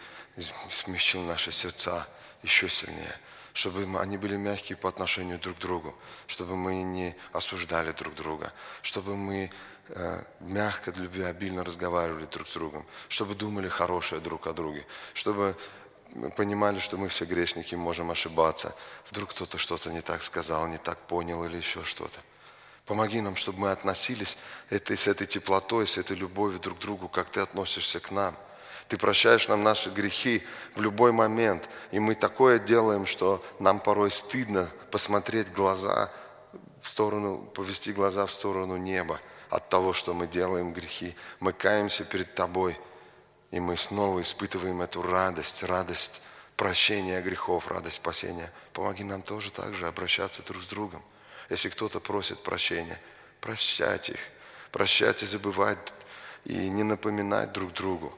[0.70, 2.08] смягчил наши сердца
[2.42, 3.20] еще сильнее,
[3.52, 5.94] чтобы они были мягкие по отношению друг к другу,
[6.26, 8.50] чтобы мы не осуждали друг друга,
[8.80, 9.52] чтобы мы
[10.40, 15.56] мягко, любвеобильно разговаривали друг с другом, чтобы думали хорошее друг о друге, чтобы
[16.36, 18.74] понимали, что мы все грешники, можем ошибаться.
[19.10, 22.18] Вдруг кто-то что-то не так сказал, не так понял или еще что-то.
[22.84, 24.38] Помоги нам, чтобы мы относились
[24.70, 28.36] этой, с этой теплотой, с этой любовью друг к другу, как Ты относишься к нам.
[28.88, 30.44] Ты прощаешь нам наши грехи
[30.76, 31.68] в любой момент.
[31.90, 36.12] И мы такое делаем, что нам порой стыдно посмотреть глаза
[36.80, 39.20] в сторону, повести глаза в сторону неба
[39.56, 41.16] от того, что мы делаем грехи.
[41.40, 42.78] Мы каемся перед Тобой.
[43.50, 46.20] И мы снова испытываем эту радость, радость
[46.56, 48.52] прощения грехов, радость спасения.
[48.74, 51.02] Помоги нам тоже так же обращаться друг с другом.
[51.48, 53.00] Если кто-то просит прощения,
[53.40, 54.18] прощать их,
[54.72, 55.78] прощать и забывать,
[56.44, 58.12] и не напоминать друг другу.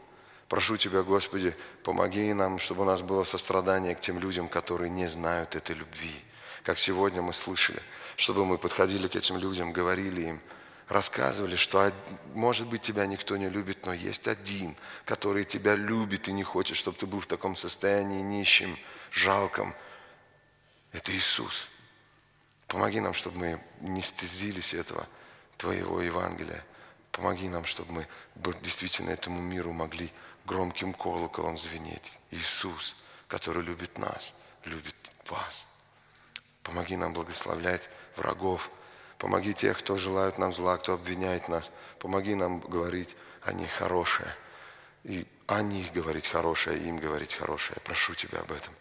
[0.48, 5.06] Прошу Тебя, Господи, помоги нам, чтобы у нас было сострадание к тем людям, которые не
[5.06, 6.16] знают этой любви.
[6.64, 7.80] Как сегодня мы слышали,
[8.16, 10.40] чтобы мы подходили к этим людям, говорили им,
[10.88, 11.92] рассказывали, что,
[12.34, 14.74] может быть, тебя никто не любит, но есть один,
[15.04, 18.78] который тебя любит и не хочет, чтобы ты был в таком состоянии нищим,
[19.10, 19.74] жалком.
[20.92, 21.68] Это Иисус.
[22.66, 25.06] Помоги нам, чтобы мы не стыдились этого
[25.56, 26.64] Твоего Евангелия.
[27.12, 30.12] Помоги нам, чтобы мы действительно этому миру могли
[30.44, 32.18] громким колоколом звенеть.
[32.30, 34.32] Иисус, который любит нас,
[34.64, 34.94] любит
[35.26, 35.66] вас.
[36.62, 38.70] Помоги нам благословлять врагов.
[39.18, 41.72] Помоги тех, кто желает нам зла, кто обвиняет нас.
[41.98, 44.32] Помоги нам говорить о них хорошее.
[45.04, 47.78] И о них говорить хорошее, и им говорить хорошее.
[47.84, 48.72] Прошу Тебя об этом.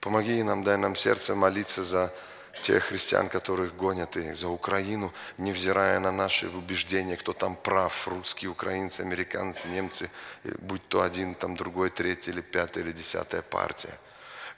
[0.00, 2.12] Помоги нам, дай нам сердце молиться за
[2.60, 8.50] тех христиан, которых гонят и за Украину, невзирая на наши убеждения, кто там прав, русские,
[8.50, 10.10] украинцы, американцы, немцы,
[10.58, 13.96] будь то один, там другой, третий или пятая или десятая партия.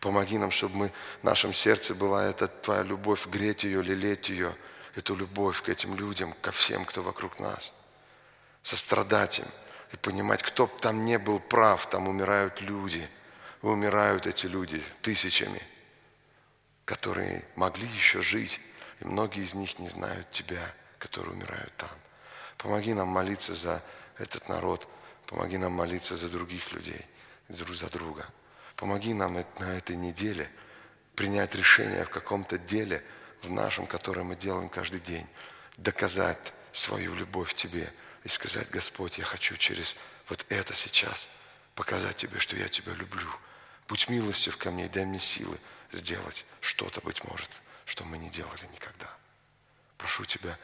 [0.00, 4.54] Помоги нам, чтобы мы, в нашем сердце была эта Твоя любовь, греть ее, лелеть ее,
[4.96, 7.72] эту любовь к этим людям, ко всем, кто вокруг нас.
[8.62, 9.46] Сострадать им
[9.92, 13.08] и понимать, кто бы там не был прав, там умирают люди,
[13.62, 15.62] умирают эти люди тысячами–
[16.84, 18.60] которые могли еще жить,
[19.00, 20.62] и многие из них не знают Тебя,
[20.98, 21.90] которые умирают там.
[22.58, 23.82] Помоги нам молиться за
[24.18, 24.86] этот народ,
[25.26, 27.04] помоги нам молиться за других людей,
[27.48, 28.26] друг за друга.
[28.76, 30.50] Помоги нам на этой неделе
[31.14, 33.02] принять решение в каком-то деле,
[33.44, 35.26] в нашем, которое мы делаем каждый день,
[35.76, 37.92] доказать свою любовь Тебе
[38.24, 39.96] и сказать, Господь, я хочу через
[40.28, 41.28] вот это сейчас
[41.74, 43.28] показать Тебе, что я Тебя люблю.
[43.88, 45.58] Будь милостив ко мне, дай мне силы
[45.92, 47.50] сделать что-то, быть может,
[47.84, 49.12] что мы не делали никогда.
[49.98, 50.58] Прошу Тебя,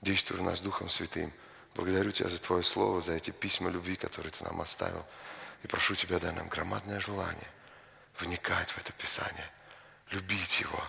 [0.00, 1.32] действуй в нас Духом Святым.
[1.74, 5.04] Благодарю Тебя за Твое Слово, за эти письма любви, которые Ты нам оставил.
[5.62, 7.48] И прошу Тебя, дай нам громадное желание
[8.18, 9.50] вникать в это Писание,
[10.10, 10.82] любить его,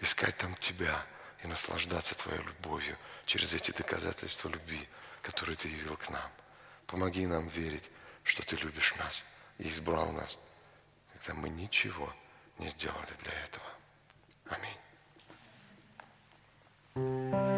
[0.00, 1.04] искать там Тебя
[1.42, 4.88] и наслаждаться Твоей любовью через эти доказательства любви,
[5.22, 6.30] которые Ты явил к нам.
[6.86, 7.90] Помоги нам верить,
[8.22, 9.24] что Ты любишь нас
[9.58, 10.38] и избрал нас,
[11.12, 12.12] когда мы ничего
[12.58, 13.66] не сделали для этого.
[16.94, 17.56] Аминь.